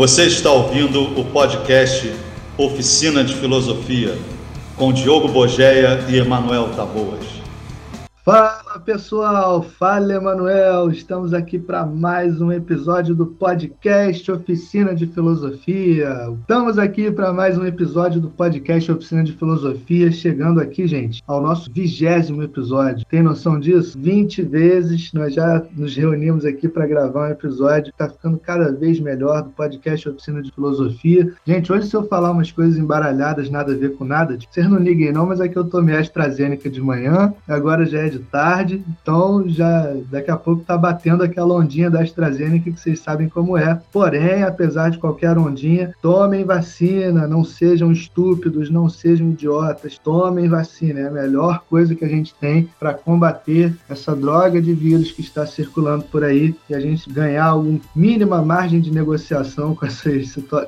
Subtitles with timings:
[0.00, 2.10] Você está ouvindo o podcast
[2.56, 4.16] Oficina de Filosofia
[4.74, 7.39] com Diogo Bogeia e Emanuel Taboas.
[8.22, 16.28] Fala pessoal, fala Emanuel, estamos aqui para mais um episódio do podcast Oficina de Filosofia.
[16.38, 21.40] Estamos aqui para mais um episódio do podcast Oficina de Filosofia, chegando aqui, gente, ao
[21.40, 23.06] nosso vigésimo episódio.
[23.08, 23.98] Tem noção disso?
[23.98, 29.00] 20 vezes nós já nos reunimos aqui para gravar um episódio, está ficando cada vez
[29.00, 31.32] melhor do podcast Oficina de Filosofia.
[31.46, 34.78] Gente, hoje se eu falar umas coisas embaralhadas, nada a ver com nada, vocês não
[34.78, 38.82] liguem não, mas é que eu tomei AstraZeneca de manhã, agora já é de tarde,
[39.02, 43.56] então já daqui a pouco tá batendo aquela ondinha da AstraZeneca que vocês sabem como
[43.56, 43.80] é.
[43.92, 51.00] Porém, apesar de qualquer ondinha, tomem vacina, não sejam estúpidos, não sejam idiotas, tomem vacina,
[51.00, 55.20] é a melhor coisa que a gente tem para combater essa droga de vírus que
[55.20, 60.10] está circulando por aí e a gente ganhar alguma mínima margem de negociação com, essa,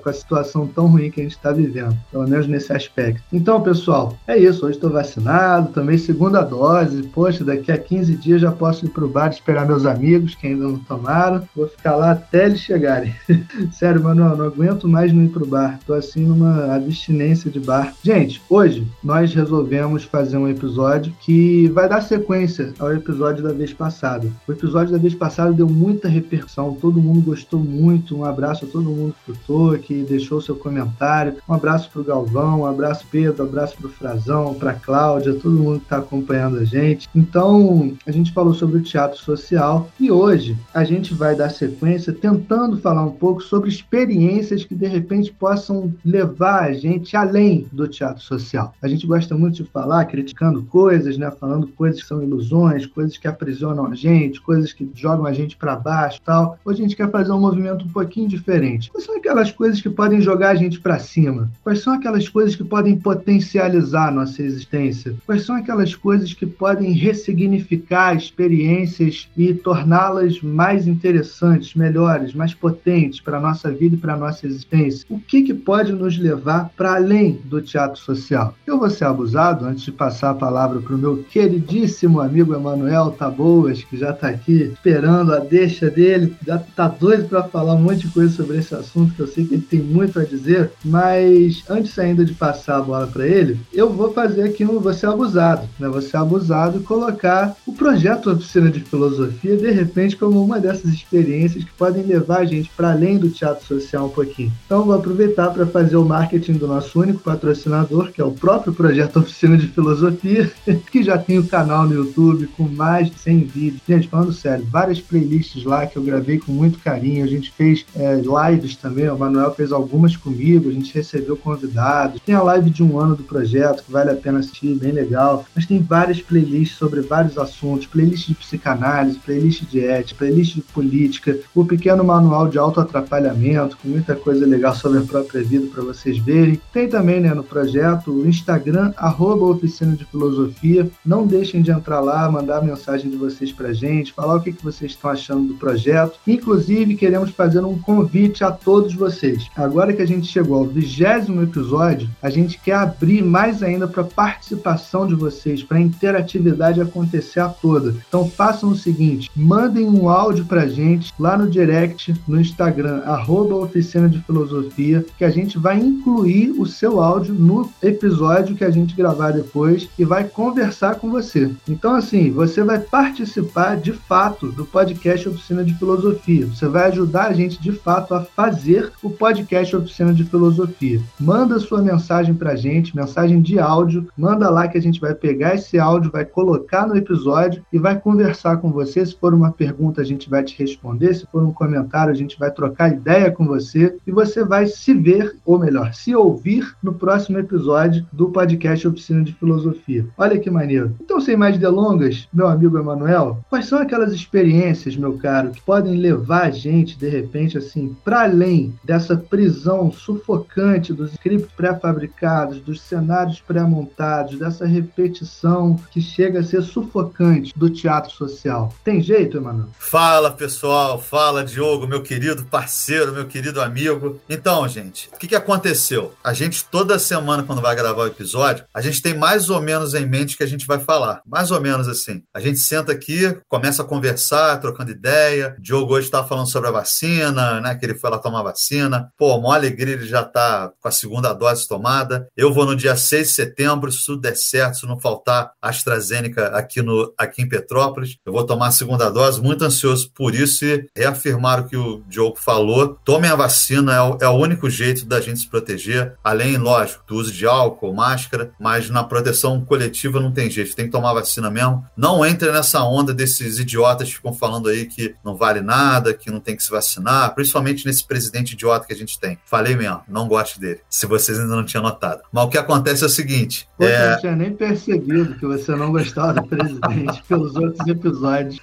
[0.02, 3.22] com a situação tão ruim que a gente está vivendo, pelo menos nesse aspecto.
[3.32, 4.66] Então, pessoal, é isso.
[4.66, 7.02] Hoje estou vacinado, também segunda dose.
[7.04, 10.46] Poxa, poxa, daqui a 15 dias já posso ir pro bar esperar meus amigos que
[10.46, 11.42] ainda não tomaram.
[11.56, 13.14] Vou ficar lá até eles chegarem.
[13.72, 15.78] Sério, Manuel, não aguento mais não ir pro bar.
[15.86, 17.94] Tô assim numa abstinência de bar.
[18.02, 23.72] Gente, hoje nós resolvemos fazer um episódio que vai dar sequência ao episódio da vez
[23.72, 24.28] passada.
[24.46, 28.16] O episódio da vez passada deu muita repercussão, todo mundo gostou muito.
[28.16, 31.36] Um abraço a todo mundo que escutou, que deixou seu comentário.
[31.48, 35.80] Um abraço pro Galvão, um abraço Pedro, um abraço pro Frazão, pra Cláudia, todo mundo
[35.80, 37.08] que tá acompanhando a gente.
[37.22, 42.12] Então, a gente falou sobre o teatro social e hoje a gente vai dar sequência
[42.12, 47.86] tentando falar um pouco sobre experiências que de repente possam levar a gente além do
[47.86, 48.74] teatro social.
[48.82, 53.16] A gente gosta muito de falar criticando coisas, né, falando coisas que são ilusões, coisas
[53.16, 56.58] que aprisionam a gente, coisas que jogam a gente para baixo, tal.
[56.64, 58.90] Hoje a gente quer fazer um movimento um pouquinho diferente.
[58.90, 61.48] Quais são aquelas coisas que podem jogar a gente para cima?
[61.62, 65.14] Quais são aquelas coisas que podem potencializar a nossa existência?
[65.24, 73.20] Quais são aquelas coisas que podem ressignificar experiências e torná-las mais interessantes, melhores, mais potentes
[73.20, 75.04] para a nossa vida e para a nossa existência.
[75.10, 78.54] O que, que pode nos levar para além do teatro social?
[78.66, 83.10] Eu vou ser abusado antes de passar a palavra para o meu queridíssimo amigo Emanuel
[83.10, 87.82] Taboas, que já está aqui esperando a deixa dele, já está doido para falar um
[87.82, 90.70] monte de coisa sobre esse assunto, que eu sei que ele tem muito a dizer,
[90.84, 95.06] mas antes ainda de passar a bola para ele, eu vou fazer aqui um você
[95.06, 95.88] abusado, né?
[95.88, 101.64] Você abusado e colocar o projeto Oficina de Filosofia, de repente, como uma dessas experiências
[101.64, 104.52] que podem levar a gente para além do teatro social um pouquinho.
[104.66, 108.72] Então, vou aproveitar para fazer o marketing do nosso único patrocinador, que é o próprio
[108.72, 110.50] projeto Oficina de Filosofia,
[110.92, 113.82] que já tem o canal no YouTube com mais de 100 vídeos.
[113.88, 117.24] Gente, falando sério, várias playlists lá que eu gravei com muito carinho.
[117.24, 122.20] A gente fez é, lives também, o Manuel fez algumas comigo, a gente recebeu convidados.
[122.24, 125.44] Tem a live de um ano do projeto, que vale a pena assistir, bem legal.
[125.54, 130.60] Mas tem várias playlists sobre vários assuntos, playlist de psicanálise, playlist de ética, playlist de
[130.62, 135.82] política, o pequeno manual de autoatrapalhamento, com muita coisa legal sobre a própria vida para
[135.82, 136.60] vocês verem.
[136.72, 140.90] Tem também né, no projeto o Instagram, arroba Oficina de Filosofia.
[141.04, 144.52] Não deixem de entrar lá, mandar a mensagem de vocês para gente, falar o que,
[144.52, 146.18] que vocês estão achando do projeto.
[146.26, 149.48] Inclusive, queremos fazer um convite a todos vocês.
[149.56, 154.04] Agora que a gente chegou ao vigésimo episódio, a gente quer abrir mais ainda para
[154.04, 157.94] participação de vocês, para a acontecer a toda.
[158.08, 163.56] Então façam o seguinte, mandem um áudio pra gente lá no direct, no Instagram, arroba
[163.56, 168.70] Oficina de Filosofia, que a gente vai incluir o seu áudio no episódio que a
[168.70, 171.50] gente gravar depois e vai conversar com você.
[171.68, 176.46] Então, assim, você vai participar de fato do podcast Oficina de Filosofia.
[176.46, 181.00] Você vai ajudar a gente de fato a fazer o podcast Oficina de Filosofia.
[181.18, 185.54] Manda sua mensagem pra gente, mensagem de áudio, manda lá que a gente vai pegar
[185.54, 189.04] esse áudio, vai colocar no episódio e vai conversar com você.
[189.04, 191.14] Se for uma pergunta, a gente vai te responder.
[191.14, 193.96] Se for um comentário, a gente vai trocar ideia com você.
[194.06, 199.22] E você vai se ver, ou melhor, se ouvir no próximo episódio do podcast Oficina
[199.22, 200.06] de Filosofia.
[200.16, 200.96] Olha que maneiro.
[201.00, 205.96] Então, sem mais delongas, meu amigo Emanuel, quais são aquelas experiências, meu caro, que podem
[205.96, 212.80] levar a gente, de repente, assim, para além dessa prisão sufocante dos scripts pré-fabricados, dos
[212.80, 218.74] cenários pré-montados, dessa repetição que chega a você sufocante do teatro social.
[218.84, 219.68] Tem jeito, Emanuel?
[219.78, 221.00] Fala, pessoal.
[221.00, 224.20] Fala, Diogo, meu querido parceiro, meu querido amigo.
[224.28, 226.12] Então, gente, o que, que aconteceu?
[226.22, 229.94] A gente, toda semana, quando vai gravar o episódio, a gente tem mais ou menos
[229.94, 231.22] em mente que a gente vai falar.
[231.26, 232.22] Mais ou menos assim.
[232.34, 235.54] A gente senta aqui, começa a conversar, trocando ideia.
[235.58, 237.74] O Diogo hoje estava falando sobre a vacina, né?
[237.74, 239.10] Que ele foi lá tomar vacina.
[239.16, 242.28] Pô, uma alegria, ele já tá com a segunda dose tomada.
[242.36, 246.41] Eu vou no dia 6 de setembro, se tudo der certo, se não faltar AstraZeneca
[246.48, 248.16] aqui, no, aqui em Petrópolis.
[248.24, 252.02] Eu vou tomar a segunda dose, muito ansioso por isso e reafirmar o que o
[252.08, 252.98] Diogo falou.
[253.04, 256.14] Tomem a vacina, é o, é o único jeito da gente se proteger.
[256.22, 260.86] Além, lógico, do uso de álcool, máscara, mas na proteção coletiva não tem jeito, tem
[260.86, 261.84] que tomar vacina mesmo.
[261.96, 266.30] Não entre nessa onda desses idiotas que ficam falando aí que não vale nada, que
[266.30, 269.38] não tem que se vacinar, principalmente nesse presidente idiota que a gente tem.
[269.44, 272.22] Falei mesmo, não gosto dele, se vocês ainda não tinham notado.
[272.32, 273.68] Mas o que acontece é o seguinte.
[273.76, 274.06] Pô, é...
[274.06, 278.60] Eu não tinha nem percebido que você não gostava do presidente pelos outros episódios.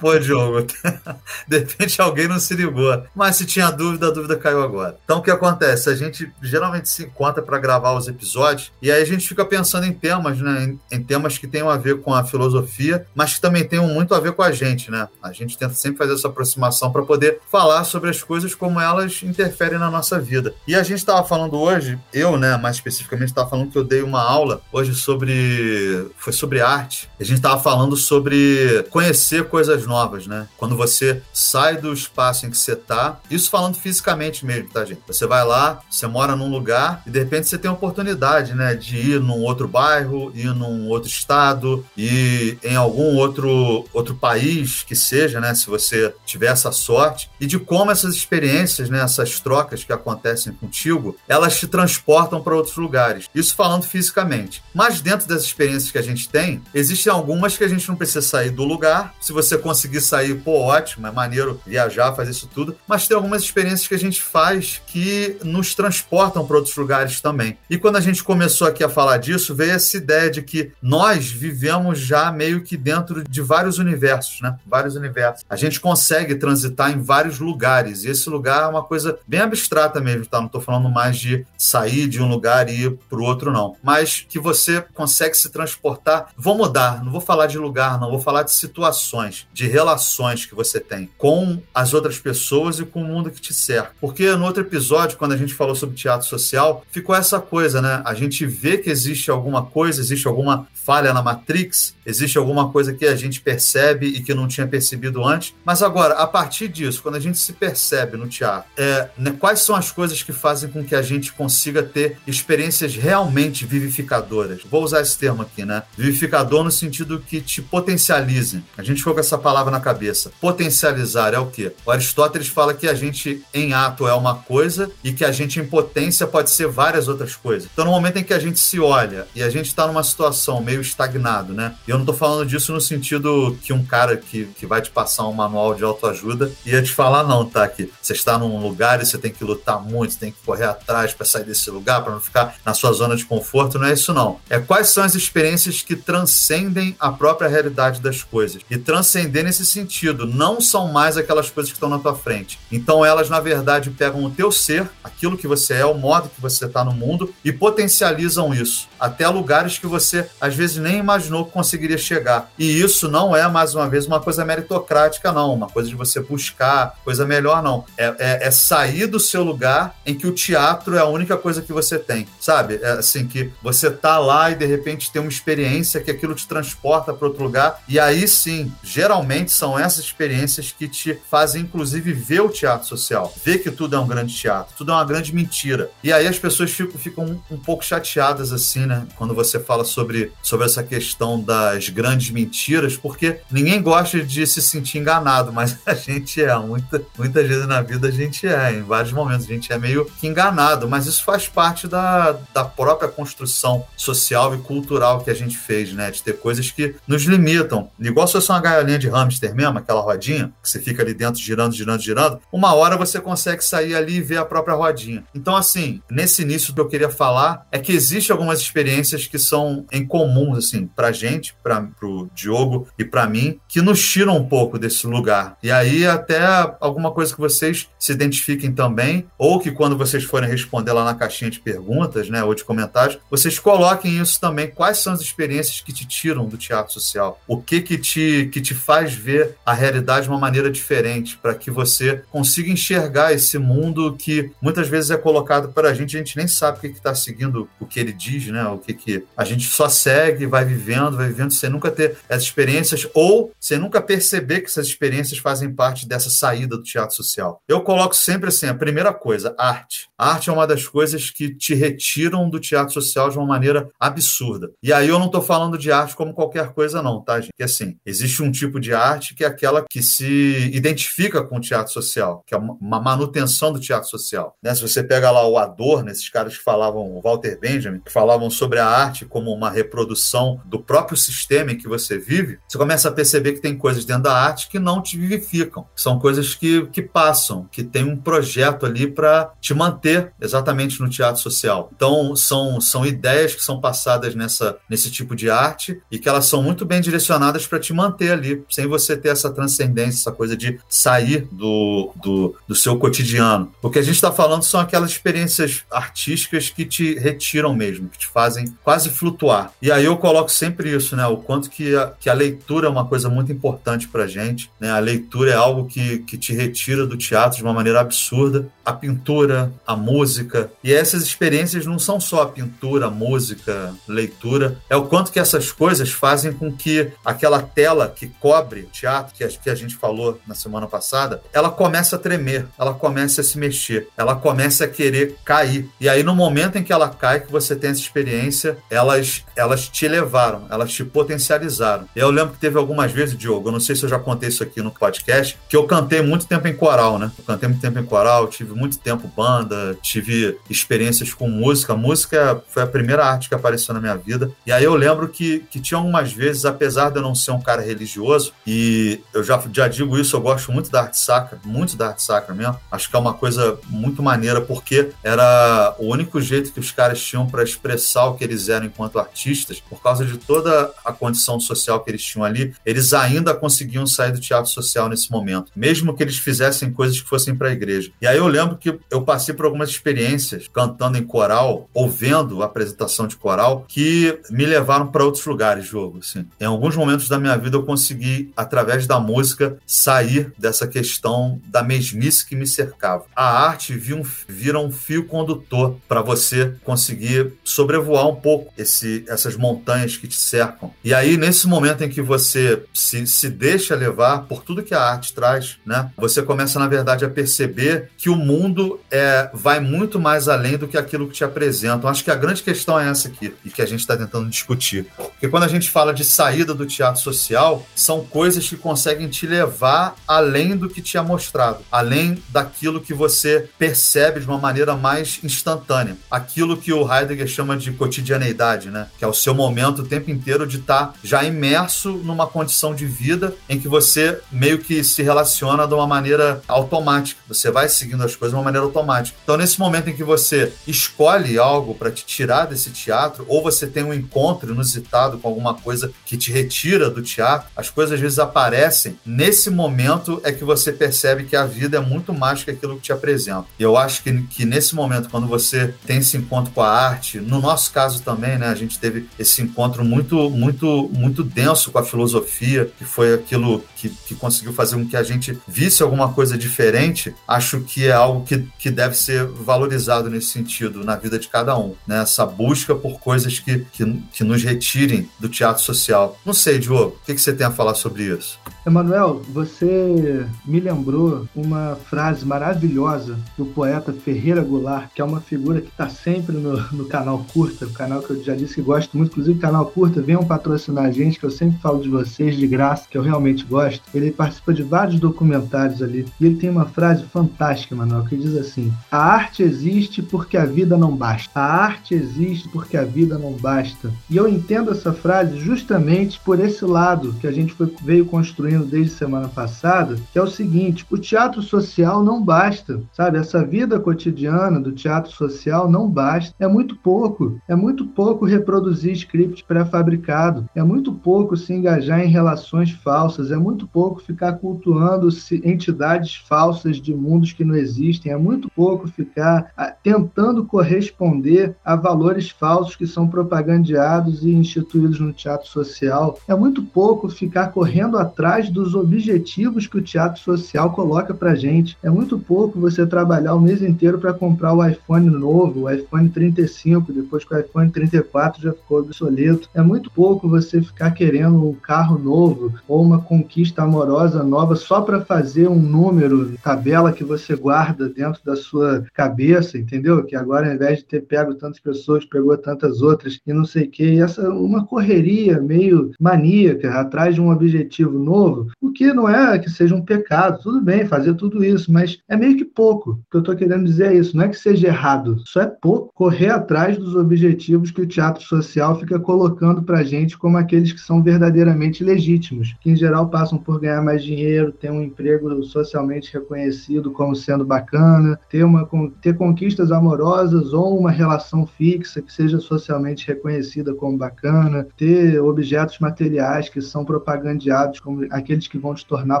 [0.00, 0.66] Pô, Diogo,
[1.46, 3.02] de repente alguém não se ligou.
[3.14, 4.98] Mas se tinha dúvida, a dúvida caiu agora.
[5.04, 5.88] Então o que acontece?
[5.88, 9.86] A gente geralmente se encontra para gravar os episódios e aí a gente fica pensando
[9.86, 10.64] em temas, né?
[10.64, 14.14] Em, em temas que tenham a ver com a filosofia, mas que também tenham muito
[14.14, 15.08] a ver com a gente, né?
[15.22, 19.22] A gente tenta sempre fazer essa aproximação para poder falar sobre as coisas como elas
[19.22, 20.54] interferem na nossa vida.
[20.66, 24.02] E a gente estava falando hoje, eu, né, mais especificamente, estava falando que eu dei
[24.02, 26.08] uma aula hoje sobre.
[26.16, 27.09] Foi sobre arte.
[27.20, 30.48] A gente estava falando sobre conhecer coisas novas, né?
[30.56, 35.02] Quando você sai do espaço em que você está, isso falando fisicamente mesmo, tá, gente?
[35.06, 38.74] Você vai lá, você mora num lugar e de repente você tem a oportunidade, né,
[38.74, 44.82] de ir num outro bairro, ir num outro estado, ir em algum outro, outro país
[44.82, 49.40] que seja, né, se você tiver essa sorte, e de como essas experiências, né, essas
[49.40, 53.26] trocas que acontecem contigo, elas te transportam para outros lugares.
[53.34, 54.62] Isso falando fisicamente.
[54.74, 56.62] Mas dentro das experiências que a gente tem,
[57.10, 59.14] existem algumas que a gente não precisa sair do lugar.
[59.20, 62.76] Se você conseguir sair, pô, ótimo, é maneiro viajar, fazer isso tudo.
[62.86, 67.58] Mas tem algumas experiências que a gente faz que nos transportam para outros lugares também.
[67.68, 71.30] E quando a gente começou aqui a falar disso, veio essa ideia de que nós
[71.30, 74.56] vivemos já meio que dentro de vários universos, né?
[74.66, 75.44] Vários universos.
[75.48, 78.04] A gente consegue transitar em vários lugares.
[78.04, 80.38] E esse lugar é uma coisa bem abstrata mesmo, tá?
[80.38, 83.76] Não estou falando mais de sair de um lugar e ir para o outro, não.
[83.82, 86.28] Mas que você consegue se transportar.
[86.36, 90.54] Vou mudar, não vou falar de lugar, não, vou falar de situações, de relações que
[90.54, 93.92] você tem com as outras pessoas e com o mundo que te cerca.
[94.00, 98.02] Porque no outro episódio, quando a gente falou sobre teatro social, ficou essa coisa, né?
[98.04, 102.92] A gente vê que existe alguma coisa, existe alguma falha na Matrix, existe alguma coisa
[102.92, 105.54] que a gente percebe e que não tinha percebido antes.
[105.64, 109.60] Mas agora, a partir disso, quando a gente se percebe no teatro, é, né, quais
[109.60, 114.62] são as coisas que fazem com que a gente consiga ter experiências realmente vivificadoras?
[114.68, 115.82] Vou usar esse termo aqui, né?
[115.96, 118.62] Vivificador no sentido que te potencialize.
[118.76, 120.32] A gente ficou com essa palavra na cabeça.
[120.40, 121.72] Potencializar é o quê?
[121.84, 125.60] O Aristóteles fala que a gente em ato é uma coisa e que a gente
[125.60, 127.68] em potência pode ser várias outras coisas.
[127.72, 130.62] Então, no momento em que a gente se olha e a gente está numa situação
[130.62, 131.74] meio estagnado, né?
[131.86, 134.90] E eu não estou falando disso no sentido que um cara que, que vai te
[134.90, 137.66] passar um manual de autoajuda ia te falar, não, tá?
[137.68, 141.12] Que você está num lugar e você tem que lutar muito, tem que correr atrás
[141.12, 143.78] para sair desse lugar, para não ficar na sua zona de conforto.
[143.78, 144.40] Não é isso, não.
[144.48, 148.62] É quais são as experiências que transcendem a própria realidade das coisas.
[148.70, 152.58] E transcender nesse sentido, não são mais aquelas coisas que estão na tua frente.
[152.70, 156.40] Então elas, na verdade, pegam o teu ser, aquilo que você é, o modo que
[156.40, 161.46] você está no mundo, e potencializam isso até lugares que você às vezes nem imaginou
[161.46, 162.52] que conseguiria chegar.
[162.58, 166.20] E isso não é, mais uma vez, uma coisa meritocrática, não, uma coisa de você
[166.20, 167.84] buscar coisa melhor, não.
[167.96, 171.62] É, é, é sair do seu lugar em que o teatro é a única coisa
[171.62, 172.78] que você tem, sabe?
[172.82, 176.46] É assim, que você tá lá e de repente tem uma experiência que aquilo te
[176.60, 182.12] transporta para outro lugar, e aí sim, geralmente são essas experiências que te fazem, inclusive,
[182.12, 185.34] ver o teatro social, ver que tudo é um grande teatro, tudo é uma grande
[185.34, 185.90] mentira.
[186.04, 189.06] E aí as pessoas ficam, ficam um, pouco chateadas, assim, né?
[189.16, 194.60] Quando você fala sobre, sobre essa questão das grandes mentiras, porque ninguém gosta de se
[194.60, 196.50] sentir enganado, mas a gente é.
[196.60, 200.04] Muita, muitas vezes na vida a gente é, em vários momentos a gente é meio
[200.04, 205.34] que enganado, mas isso faz parte da, da própria construção social e cultural que a
[205.34, 206.10] gente fez, né?
[206.10, 207.88] De ter coisas que nos limitam.
[208.00, 211.40] Igual se fosse uma gaiolinha de hamster mesmo, aquela rodinha, que você fica ali dentro
[211.40, 215.24] girando, girando, girando, uma hora você consegue sair ali e ver a própria rodinha.
[215.34, 219.84] Então, assim, nesse início que eu queria falar é que existe algumas experiências que são
[219.92, 224.46] em comum, assim, pra gente, pra, pro Diogo e para mim, que nos tiram um
[224.46, 225.56] pouco desse lugar.
[225.62, 226.40] E aí, até
[226.80, 231.14] alguma coisa que vocês se identifiquem também, ou que quando vocês forem responder lá na
[231.14, 234.70] caixinha de perguntas, né, ou de comentários, vocês coloquem isso também.
[234.70, 237.40] Quais são as experiências que te tiram do teatro social?
[237.46, 241.54] O que que te, que te faz ver a realidade de uma maneira diferente, para
[241.54, 246.18] que você consiga enxergar esse mundo que muitas vezes é colocado para a gente, a
[246.18, 248.64] gente nem sabe o que está seguindo o que ele diz, né?
[248.68, 252.44] O que, que a gente só segue, vai vivendo, vai vivendo, sem nunca ter essas
[252.44, 257.60] experiências, ou sem nunca perceber que essas experiências fazem parte dessa saída do teatro social.
[257.68, 260.08] Eu coloco sempre assim: a primeira coisa, arte.
[260.16, 263.88] A arte é uma das coisas que te retiram do teatro social de uma maneira
[263.98, 264.70] absurda.
[264.82, 267.52] E aí eu não estou falando de arte como qualquer coisa, não, tá, gente?
[267.56, 271.60] Que assim, existe um tipo de arte que é aquela que se identifica com o
[271.60, 274.56] teatro social, que é uma manutenção do teatro social.
[274.62, 274.74] Né?
[274.74, 278.50] Se você pega lá o Adorno, esses caras que falavam, o Walter Benjamin, que falavam
[278.50, 283.08] sobre a arte como uma reprodução do próprio sistema em que você vive, você começa
[283.08, 285.86] a perceber que tem coisas dentro da arte que não te vivificam.
[285.94, 291.08] São coisas que, que passam, que tem um projeto ali para te manter exatamente no
[291.08, 291.90] teatro social.
[291.94, 296.46] Então, são, são ideias que são passadas nessa, nesse tipo de arte e que elas
[296.46, 300.56] são muito bem direcionadas para te manter ali, sem você ter essa transcendência, essa coisa
[300.56, 303.72] de sair do, do, do seu cotidiano.
[303.82, 308.18] O que a gente está falando são aquelas experiências artísticas que te retiram mesmo, que
[308.18, 309.72] te fazem quase flutuar.
[309.80, 311.26] E aí eu coloco sempre isso, né?
[311.26, 314.90] O quanto que a, que a leitura é uma coisa muito importante para gente, né?
[314.90, 318.68] A leitura é algo que, que te retira do teatro de uma maneira absurda.
[318.84, 320.70] A pintura, a música.
[320.82, 324.78] E essas experiências não são só a pintura, a música, leitura.
[324.88, 329.34] É o quanto que essas coisas fazem com que aquela tela que cobre o teatro,
[329.34, 333.40] que a, que a gente falou na semana passada, ela começa a tremer, ela começa
[333.40, 335.88] a se mexer, ela começa a querer cair.
[336.00, 339.88] E aí, no momento em que ela cai, que você tem essa experiência, elas, elas
[339.88, 342.08] te levaram, elas te potencializaram.
[342.14, 344.62] Eu lembro que teve algumas vezes, Diogo, eu não sei se eu já contei isso
[344.62, 347.30] aqui no podcast, que eu cantei muito tempo em coral, né?
[347.38, 351.94] Eu cantei muito tempo em coral, tive muito tempo banda, tive experiências com música.
[351.94, 354.50] Música foi a primeira arte que apareceu na minha vida.
[354.66, 357.60] E aí eu lembro que, que tinha algumas vezes, apesar de eu não ser um
[357.60, 361.96] cara religioso, e eu já, já digo isso, eu gosto muito da arte sacra, muito
[361.96, 362.78] da arte sacra mesmo.
[362.90, 367.20] Acho que é uma coisa muito maneira, porque era o único jeito que os caras
[367.22, 371.60] tinham para expressar o que eles eram enquanto artistas, por causa de toda a condição
[371.60, 376.16] social que eles tinham ali, eles ainda conseguiam sair do teatro social nesse momento, mesmo
[376.16, 378.10] que eles fizessem coisas que fossem para a igreja.
[378.20, 382.66] E aí eu lembro que eu passei por algumas experiências cantando em coral, ouvendo a
[382.66, 386.18] apresentação de coral, que me levaram para outros lugares, jogo.
[386.18, 386.46] Assim.
[386.60, 391.82] Em alguns momentos da minha vida eu consegui, através da música, sair dessa questão da
[391.82, 393.24] mesmice que me cercava.
[393.34, 399.24] A arte vira um, vira um fio condutor para você conseguir sobrevoar um pouco esse,
[399.28, 400.92] essas montanhas que te cercam.
[401.02, 405.02] E aí, nesse momento em que você se, se deixa levar por tudo que a
[405.02, 410.18] arte traz, né, você começa, na verdade, a perceber que o mundo é, vai muito
[410.18, 412.08] mais além do que aquilo que te apresentam.
[412.08, 415.06] Acho que a grande questão é essa aqui, e que a gente está tentando discutir.
[415.16, 419.46] Porque quando a gente fala de saída do teatro social, são coisas que conseguem te
[419.46, 424.96] levar além do que te é mostrado, além daquilo que você percebe de uma maneira
[424.96, 426.16] mais instantânea.
[426.30, 429.08] Aquilo que o Heidegger chama de cotidianeidade, né?
[429.18, 432.94] Que é o seu momento o tempo inteiro de estar tá já imerso numa condição
[432.94, 437.40] de vida em que você meio que se relaciona de uma maneira automática.
[437.48, 439.38] Você vai seguindo as coisas de uma maneira automática.
[439.42, 443.86] Então, nesse momento em que você escolhe algo para te tirar desse teatro, ou você
[443.86, 448.20] tem um encontro inusitado com alguma coisa que te retira do teatro, as coisas às
[448.20, 449.18] vezes aparecem.
[449.24, 453.02] Nesse momento é que você percebe que a vida é muito mais que aquilo que
[453.02, 453.66] te apresenta.
[453.78, 457.38] E eu acho que, que nesse momento, quando você tem esse encontro com a arte,
[457.38, 461.98] no nosso caso também, né, a gente teve esse encontro muito, muito, muito denso com
[461.98, 466.32] a filosofia, que foi aquilo que, que conseguiu fazer com que a gente visse alguma
[466.32, 467.34] coisa diferente.
[467.46, 471.76] Acho que é algo que, que deve ser valorizado nesse sentido na vida de cada
[471.78, 472.22] um, né?
[472.22, 476.38] Essa busca por coisas que, que, que nos retirem do teatro social.
[476.44, 478.58] Não sei, Diogo, o que, que você tem a falar sobre isso?
[478.86, 485.80] Emanuel, você me lembrou uma frase maravilhosa do poeta Ferreira Goulart, que é uma figura
[485.80, 489.16] que está sempre no, no canal Curta, o canal que eu já disse que gosto
[489.16, 492.56] muito, inclusive o canal Curta, venham patrocinar a gente, que eu sempre falo de vocês
[492.56, 494.02] de graça, que eu realmente gosto.
[494.14, 498.56] Ele participa de vários documentários ali, e ele tem uma frase fantástica, Emanuel, que diz
[498.56, 501.50] assim: A arte existe porque a vida não basta.
[501.54, 504.12] A arte existe porque a vida não basta.
[504.28, 508.84] E eu entendo essa frase justamente por esse lado que a gente foi, veio construindo
[508.84, 513.38] desde semana passada, que é o seguinte: o teatro social não basta, sabe?
[513.38, 516.54] Essa vida cotidiana do teatro social não basta.
[516.58, 517.60] É muito pouco.
[517.68, 520.68] É muito pouco reproduzir script pré-fabricado.
[520.74, 523.50] É muito pouco se engajar em relações falsas.
[523.50, 525.28] É muito pouco ficar cultuando
[525.64, 528.32] entidades falsas de mundos que não existem.
[528.32, 535.20] É muito pouco ficar ah, tentando corresponder a valores falsos que são propagandeados e instituídos
[535.20, 536.38] no no teatro social.
[536.46, 541.96] É muito pouco ficar correndo atrás dos objetivos que o teatro social coloca para gente.
[542.02, 546.28] É muito pouco você trabalhar o mês inteiro para comprar o iPhone novo, o iPhone
[546.28, 549.68] 35, depois que o iPhone 34 já ficou obsoleto.
[549.74, 555.00] É muito pouco você ficar querendo um carro novo ou uma conquista amorosa nova só
[555.00, 560.24] para fazer um número, tabela que você guarda dentro da sua cabeça, entendeu?
[560.24, 563.84] Que agora, ao invés de ter pego tantas pessoas, pegou tantas outras e não sei
[563.84, 564.20] o que.
[564.20, 565.19] Essa uma correria
[565.62, 570.60] meio maníaca atrás de um objetivo novo, o que não é que seja um pecado.
[570.62, 573.12] Tudo bem fazer tudo isso, mas é meio que pouco.
[573.12, 574.36] O que eu estou querendo dizer é isso.
[574.36, 578.42] Não é que seja errado, só é pouco correr atrás dos objetivos que o teatro
[578.42, 583.58] social fica colocando para gente como aqueles que são verdadeiramente legítimos, que em geral passam
[583.58, 588.88] por ganhar mais dinheiro, ter um emprego socialmente reconhecido como sendo bacana, ter, uma,
[589.20, 595.98] ter conquistas amorosas ou uma relação fixa que seja socialmente reconhecida como bacana, ter objetos
[595.98, 599.40] materiais que são propagandeados como aqueles que vão te tornar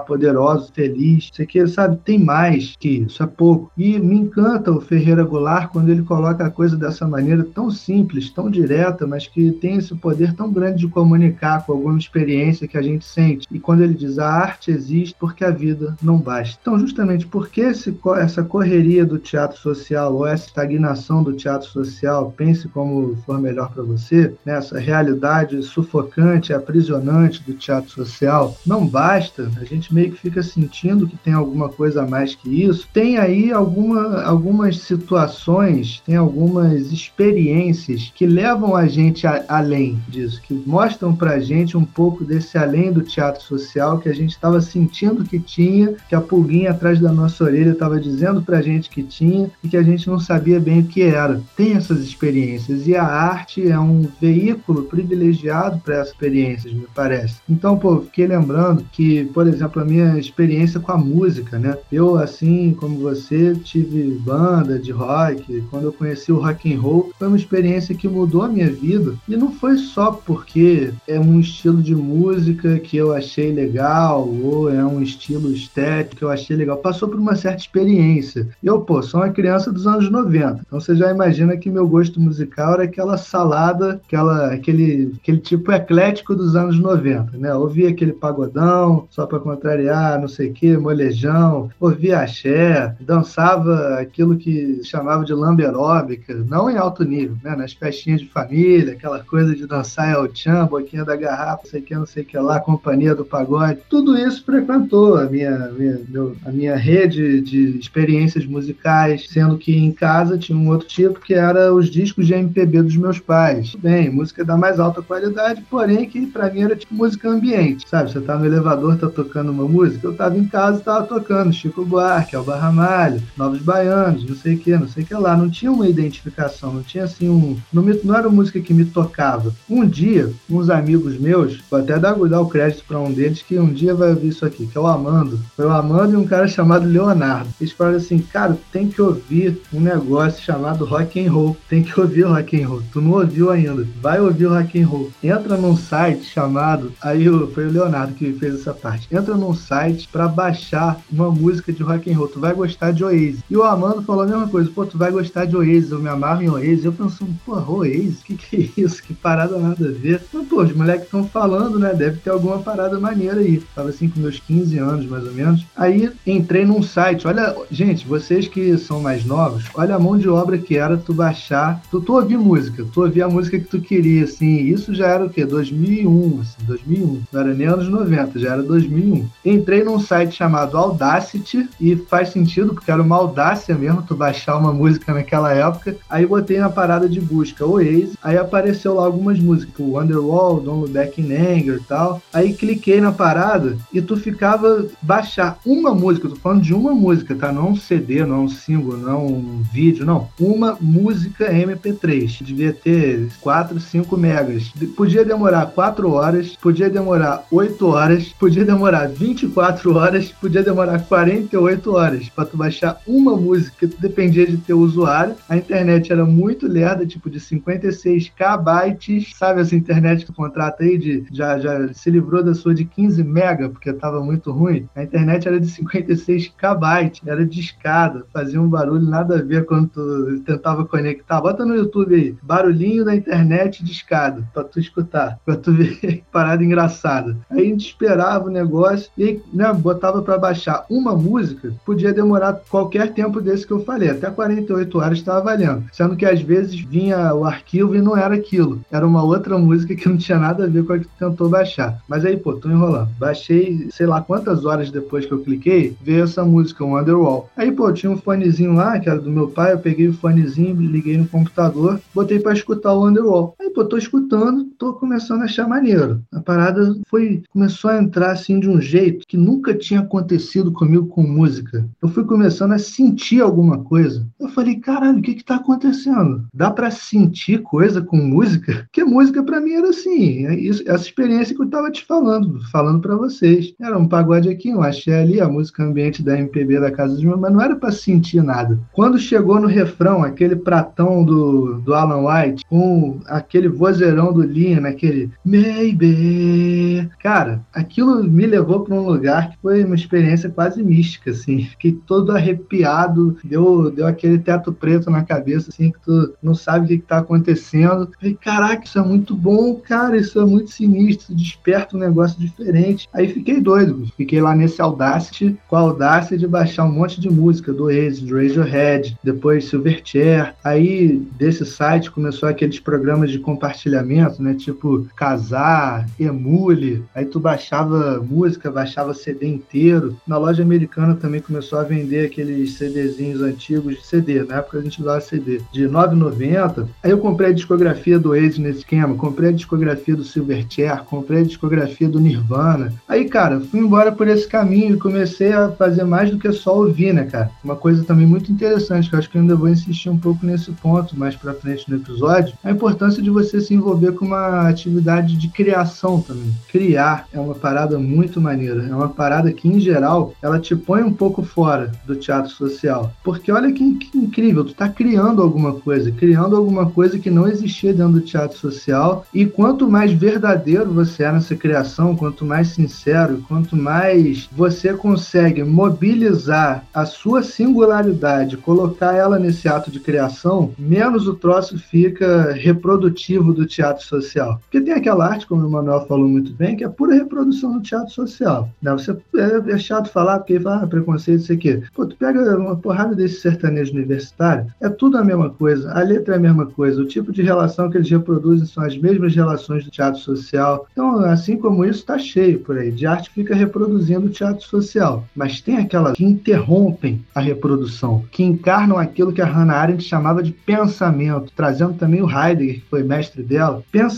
[0.00, 1.30] poderoso, feliz.
[1.32, 3.70] Isso aqui, sabe, tem mais que isso, é pouco.
[3.76, 8.30] E me encanta o Ferreira Goulart quando ele coloca a coisa dessa maneira tão simples,
[8.30, 12.78] tão direta, mas que tem esse poder tão grande de comunicar com alguma experiência que
[12.78, 13.46] a gente sente.
[13.50, 16.58] E quando ele diz a arte existe porque a vida não basta.
[16.60, 22.32] Então, justamente porque esse, essa correria do teatro social ou essa estagnação do teatro social,
[22.36, 29.50] pense como for melhor para você, né, realidade sufocante, aprisionante do teatro social, não basta,
[29.60, 32.88] a gente meio que fica sentindo que tem alguma coisa a mais que isso.
[32.92, 40.40] Tem aí alguma, algumas situações, tem algumas experiências que levam a gente a, além disso,
[40.42, 44.30] que mostram para a gente um pouco desse além do teatro social que a gente
[44.30, 48.62] estava sentindo que tinha, que a pulguinha atrás da nossa orelha estava dizendo para a
[48.62, 51.40] gente que tinha e que a gente não sabia bem o que era.
[51.56, 55.49] Tem essas experiências e a arte é um veículo privilegiado
[55.82, 57.36] para essas experiências, me parece.
[57.48, 61.76] Então, pô, fiquei lembrando que, por exemplo, a minha experiência com a música, né?
[61.90, 65.62] Eu, assim como você, tive banda de rock.
[65.70, 69.14] Quando eu conheci o rock and roll, foi uma experiência que mudou a minha vida.
[69.28, 74.72] E não foi só porque é um estilo de música que eu achei legal ou
[74.72, 76.76] é um estilo estético que eu achei legal.
[76.78, 78.48] Passou por uma certa experiência.
[78.62, 80.60] Eu, pô, sou uma criança dos anos 90.
[80.66, 85.70] Então você já imagina que meu gosto musical era aquela salada, aquela, aquele, aquele tipo
[85.70, 87.54] eclético dos anos 90, né?
[87.54, 94.36] Ouvia aquele pagodão, só para contrariar, não sei o que, molejão, ouvia axé, dançava aquilo
[94.36, 97.54] que chamava de lamberóbica, não em alto nível, né?
[97.54, 101.80] Nas festinhas de família, aquela coisa de dançar El Chan, boquinha da garrafa, não sei
[101.80, 103.80] o que, não sei o que lá, companhia do pagode.
[103.88, 109.76] Tudo isso frequentou a minha, minha meu, a minha rede de experiências musicais, sendo que
[109.76, 113.74] em casa tinha um outro tipo que era os discos de MPB dos meus pais.
[113.76, 115.19] Bem, música da mais alta qualidade,
[115.68, 118.12] porém que para mim era tipo música ambiente, sabe?
[118.12, 121.84] Você tá no elevador, tá tocando uma música, eu tava em casa tava tocando Chico
[121.84, 125.36] Buarque, Alba Ramalho, Novos Baianos, não sei o que, não sei o que lá.
[125.36, 127.56] Não tinha uma identificação, não tinha assim um.
[127.72, 129.52] Não, me, não era música que me tocava.
[129.68, 133.58] Um dia, uns amigos meus, vou até dar, dar o crédito para um deles que
[133.58, 135.38] um dia vai ouvir isso aqui, que é o Amando.
[135.56, 137.48] Foi o Amando e um cara chamado Leonardo.
[137.60, 141.56] Eles falaram assim, cara, tem que ouvir um negócio chamado rock and roll.
[141.68, 142.82] Tem que ouvir rock and roll.
[142.92, 143.86] Tu não ouviu ainda.
[144.00, 145.09] Vai ouvir rock and roll.
[145.22, 146.92] Entra num site chamado.
[147.02, 149.08] Aí foi o Leonardo que fez essa parte.
[149.14, 152.28] Entra num site para baixar uma música de rock and roll.
[152.28, 153.42] Tu vai gostar de Oasis.
[153.50, 154.70] E o Amando falou a mesma coisa.
[154.70, 155.90] Pô, tu vai gostar de Oasis.
[155.90, 156.84] Eu me amarro em Oasis.
[156.84, 158.22] Eu pensando, pô, Oasis?
[158.22, 159.02] Que que é isso?
[159.02, 160.22] Que parada nada a ver.
[160.32, 161.94] Mas, pô, os moleques estão falando, né?
[161.94, 163.62] Deve ter alguma parada maneira aí.
[163.74, 165.66] Tava assim com meus 15 anos, mais ou menos.
[165.76, 167.26] Aí entrei num site.
[167.26, 171.12] Olha, gente, vocês que são mais novos, olha a mão de obra que era tu
[171.12, 171.80] baixar.
[171.90, 172.84] Tu, tu ouvir música.
[172.92, 174.56] Tu ouvir a música que tu queria, assim.
[174.60, 175.44] Isso já era o quê?
[175.44, 177.22] 2001, assim, 2001.
[177.32, 179.28] Não era nem anos 90, já era 2001.
[179.44, 184.56] Entrei num site chamado Audacity e faz sentido, porque era uma audácia mesmo tu baixar
[184.56, 185.96] uma música naquela época.
[186.08, 190.80] Aí botei na parada de busca Oasis, aí apareceu lá algumas músicas, o Wonderwall, Don't
[190.82, 192.22] Look Back in Anger e tal.
[192.32, 197.34] Aí cliquei na parada e tu ficava baixar uma música, tô falando de uma música,
[197.34, 197.52] tá?
[197.52, 200.28] Não um CD, não um single, não um vídeo, não.
[200.38, 202.42] Uma música MP3.
[202.42, 204.72] Devia ter 4, 5 megas.
[204.96, 211.94] Podia demorar 4 horas, podia demorar 8 horas, podia demorar 24 horas, podia demorar 48
[211.94, 215.34] horas para tu baixar uma música, dependia de teu usuário.
[215.48, 220.82] A internet era muito lerda, tipo de 56 kbytes, sabe essa internet que tu contrata
[220.82, 224.88] aí de já já se livrou da sua de 15 mega porque tava muito ruim.
[224.94, 229.64] A internet era de 56 kbytes, era de escada, fazia um barulho nada a ver
[229.64, 231.40] quando tu tentava conectar.
[231.40, 236.22] Bota no YouTube aí, barulhinho da internet de escada, pra tu escutar, pra tu ver
[236.32, 237.36] parada engraçada.
[237.50, 242.60] Aí a gente esperava o negócio e né, botava para baixar uma música, podia demorar
[242.68, 245.84] qualquer tempo desse que eu falei, até 48 horas estava valendo.
[245.92, 249.94] Sendo que às vezes vinha o arquivo e não era aquilo, era uma outra música
[249.94, 251.98] que não tinha nada a ver com a que tu tentou baixar.
[252.08, 253.08] Mas aí, pô, tô enrolando.
[253.18, 257.48] Baixei, sei lá quantas horas depois que eu cliquei, veio essa música, Wonderwall.
[257.56, 260.80] Aí, pô, tinha um fonezinho lá, que era do meu pai, eu peguei o fonezinho,
[260.80, 263.54] liguei no computador, botei para escutar o Wonderwall.
[263.60, 266.22] Aí, pô, tô escutando, tô começando a achar maneiro.
[266.32, 271.06] A parada foi, começou a entrar assim de um jeito que nunca tinha acontecido comigo
[271.06, 271.88] com música.
[272.02, 274.26] Eu fui começando a sentir alguma coisa.
[274.38, 276.44] Eu falei, caralho, o que que tá acontecendo?
[276.54, 278.86] Dá para sentir coisa com música?
[278.90, 282.60] Porque música para mim era assim, é isso, essa experiência que eu tava te falando,
[282.70, 283.74] falando para vocês.
[283.80, 287.22] Era um pagode aqui, um axé ali, a música ambiente da MPB da casa dos
[287.22, 288.78] meus, mas não era para sentir nada.
[288.92, 294.84] Quando chegou no refrão, aquele pratão do, do Alan White, com aquele vozeirão do Liam,
[294.84, 301.30] aquele maybe, cara, aquilo me levou para um lugar que foi uma experiência quase mística,
[301.30, 301.64] assim.
[301.64, 306.84] Fiquei todo arrepiado, deu, deu aquele teto preto na cabeça, assim, que tu não sabe
[306.84, 308.10] o que, está acontecendo.
[308.18, 313.08] Falei, caraca, isso é muito bom, cara, isso é muito sinistro, desperta um negócio diferente.
[313.14, 317.30] Aí fiquei doido, fiquei lá nesse Audacity, com a audácia de baixar um monte de
[317.30, 320.54] música do Oasis, do Radiohead, depois Silverchair.
[320.62, 327.04] Aí desse site começou aqueles programas de compartilhamento, né, tipo Casar, Emule.
[327.14, 330.16] Aí tu baixava música, baixava CD inteiro.
[330.26, 334.42] Na loja americana também começou a vender aqueles CDzinhos antigos de CD.
[334.44, 336.86] Na época a gente usava CD de 9,90.
[337.02, 341.40] Aí eu comprei a discografia do Oasis nesse esquema, comprei a discografia do Silverchair, comprei
[341.40, 342.92] a discografia do Nirvana.
[343.08, 346.76] Aí, cara, fui embora por esse caminho e comecei a fazer mais do que só
[346.76, 347.50] ouvir, né, cara?
[347.62, 350.70] Uma coisa também muito interessante, que eu acho que ainda vou insistir um pouco nesse
[350.72, 355.36] ponto mais pra frente no episódio, a importância de você se envolver com uma atividade
[355.36, 356.52] de criação também.
[356.68, 361.02] Criar é uma parada muito maneira, é uma parada que, em geral, ela te põe
[361.02, 363.12] um pouco fora do teatro social.
[363.24, 367.48] Porque olha que, que incrível, tu tá criando alguma coisa, criando alguma coisa que não
[367.48, 372.68] existia dentro do teatro social, e quanto mais verdadeiro você é nessa criação, quanto mais
[372.68, 380.72] sincero, quanto mais você consegue mobilizar a sua singularidade, colocar ela nesse ato de criação,
[380.78, 384.19] menos o troço fica reprodutivo do teatro social.
[384.62, 387.82] Porque tem aquela arte, como o Manuel falou muito bem, que é pura reprodução do
[387.82, 388.68] teatro social.
[388.82, 388.92] Né?
[388.92, 391.82] Você, é, é chato falar, porque ah, preconceito, isso aqui.
[391.94, 396.34] Pô, tu pega uma porrada desse sertanejo universitário, é tudo a mesma coisa, a letra
[396.34, 399.84] é a mesma coisa, o tipo de relação que eles reproduzem são as mesmas relações
[399.84, 400.86] do teatro social.
[400.92, 402.90] Então, assim como isso, está cheio por aí.
[402.90, 405.24] De arte fica reproduzindo o teatro social.
[405.34, 410.42] Mas tem aquelas que interrompem a reprodução, que encarnam aquilo que a Hannah Arendt chamava
[410.42, 413.82] de pensamento, trazendo também o Heidegger, que foi mestre dela.
[413.90, 414.09] Pensamento,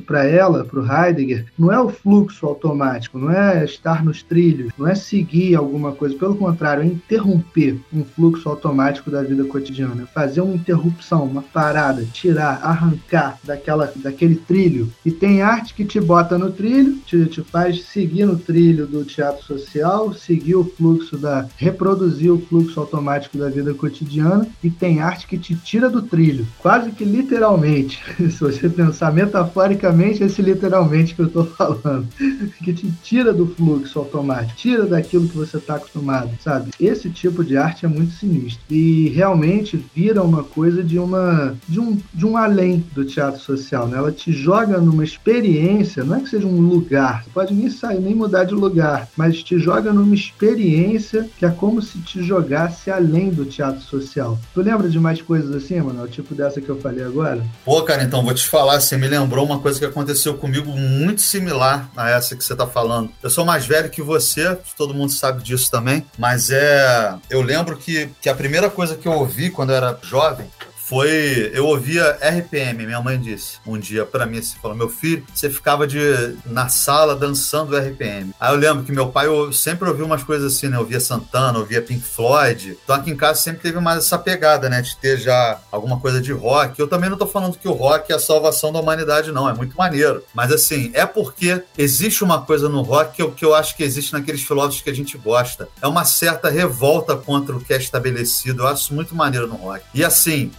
[0.00, 4.72] para ela, para o Heidegger, não é o fluxo automático, não é estar nos trilhos,
[4.78, 6.16] não é seguir alguma coisa.
[6.16, 11.42] Pelo contrário, é interromper um fluxo automático da vida cotidiana, é fazer uma interrupção, uma
[11.42, 14.92] parada, tirar, arrancar daquela, daquele trilho.
[15.04, 19.04] E tem arte que te bota no trilho, te, te faz seguir no trilho do
[19.04, 21.46] teatro social, seguir o fluxo da.
[21.56, 26.46] reproduzir o fluxo automático da vida cotidiana, e tem arte que te tira do trilho,
[26.58, 28.02] quase que literalmente.
[28.16, 32.06] Se você pensar metaforicamente, esse literalmente que eu estou falando,
[32.64, 36.72] que te tira do fluxo automático, tira daquilo que você está acostumado, sabe?
[36.80, 41.78] Esse tipo de arte é muito sinistro e realmente vira uma coisa de uma de
[41.78, 43.96] um, de um além do teatro social, né?
[43.96, 48.00] Ela te joga numa experiência, não é que seja um lugar, você pode nem sair
[48.00, 52.90] nem mudar de lugar, mas te joga numa experiência que é como se te jogasse
[52.90, 54.38] além do teatro social.
[54.52, 56.02] Tu lembra de mais coisas assim, mano?
[56.02, 57.44] O tipo dessa que eu falei agora?
[57.64, 61.20] Pô, cara, então vou te falar, você me lembrou uma coisa que aconteceu comigo muito
[61.20, 63.10] similar a essa que você tá falando.
[63.22, 67.14] Eu sou mais velho que você, todo mundo sabe disso também, mas é.
[67.28, 70.46] Eu lembro que, que a primeira coisa que eu ouvi quando eu era jovem
[70.90, 71.52] foi.
[71.54, 75.48] Eu ouvia RPM, minha mãe disse um dia para mim, assim, falou: meu filho, você
[75.48, 76.00] ficava de,
[76.44, 78.34] na sala dançando RPM.
[78.40, 80.76] Aí eu lembro que meu pai eu sempre ouvia umas coisas assim, né?
[80.76, 82.76] Eu ouvia Santana, ouvia Pink Floyd.
[82.82, 84.82] Então aqui em casa sempre teve mais essa pegada, né?
[84.82, 86.80] De ter já alguma coisa de rock.
[86.80, 89.48] Eu também não tô falando que o rock é a salvação da humanidade, não.
[89.48, 90.24] É muito maneiro.
[90.34, 93.84] Mas assim, é porque existe uma coisa no rock que eu, que eu acho que
[93.84, 95.68] existe naqueles filósofos que a gente gosta.
[95.80, 98.62] É uma certa revolta contra o que é estabelecido.
[98.62, 99.84] Eu acho muito maneiro no rock.
[99.94, 100.50] E assim,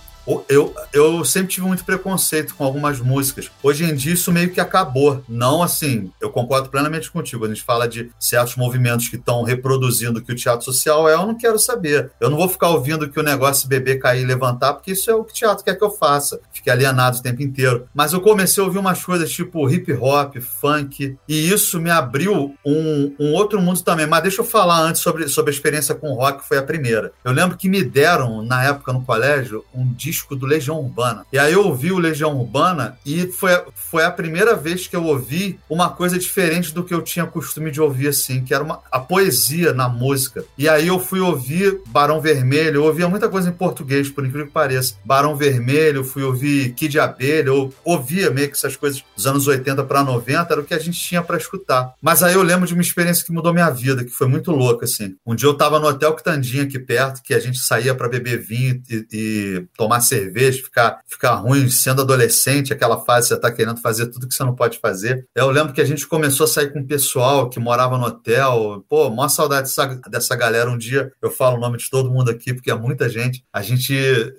[0.47, 3.51] Eu, eu sempre tive muito preconceito com algumas músicas.
[3.61, 5.23] Hoje em dia isso meio que acabou.
[5.27, 7.45] Não assim, eu concordo plenamente contigo.
[7.45, 11.13] A gente fala de certos movimentos que estão reproduzindo o que o teatro social é,
[11.13, 12.11] eu não quero saber.
[12.19, 15.15] Eu não vou ficar ouvindo que o negócio beber, cair e levantar, porque isso é
[15.15, 16.39] o que o teatro quer que eu faça.
[16.53, 17.87] Fiquei alienado o tempo inteiro.
[17.93, 22.55] Mas eu comecei a ouvir umas coisas tipo hip hop, funk, e isso me abriu
[22.65, 24.07] um, um outro mundo também.
[24.07, 27.11] Mas deixa eu falar antes sobre, sobre a experiência com rock, que foi a primeira.
[27.23, 31.25] Eu lembro que me deram, na época no colégio, um disco do Legião Urbana.
[31.31, 35.03] E aí eu ouvi o Legião Urbana e foi, foi a primeira vez que eu
[35.03, 38.79] ouvi uma coisa diferente do que eu tinha costume de ouvir, assim, que era uma,
[38.91, 40.43] a poesia na música.
[40.57, 44.47] E aí eu fui ouvir Barão Vermelho, eu ouvia muita coisa em português, por incrível
[44.47, 44.95] que pareça.
[45.03, 49.83] Barão Vermelho, fui ouvir Kid Abelha, eu ouvia meio que essas coisas dos anos 80
[49.83, 51.93] para 90, era o que a gente tinha para escutar.
[52.01, 54.85] Mas aí eu lembro de uma experiência que mudou minha vida, que foi muito louca,
[54.85, 55.15] assim.
[55.25, 58.39] Um dia eu tava no Hotel Quitandinha aqui perto, que a gente saía para beber
[58.39, 63.51] vinho e, e, tomar cerveja, ficar, ficar ruim sendo adolescente, aquela fase que você tá
[63.51, 65.27] querendo fazer tudo que você não pode fazer.
[65.35, 68.83] Eu lembro que a gente começou a sair com o pessoal que morava no hotel.
[68.89, 70.69] Pô, maior saudade dessa, dessa galera.
[70.69, 73.43] Um dia eu falo o nome de todo mundo aqui, porque é muita gente.
[73.53, 73.93] A gente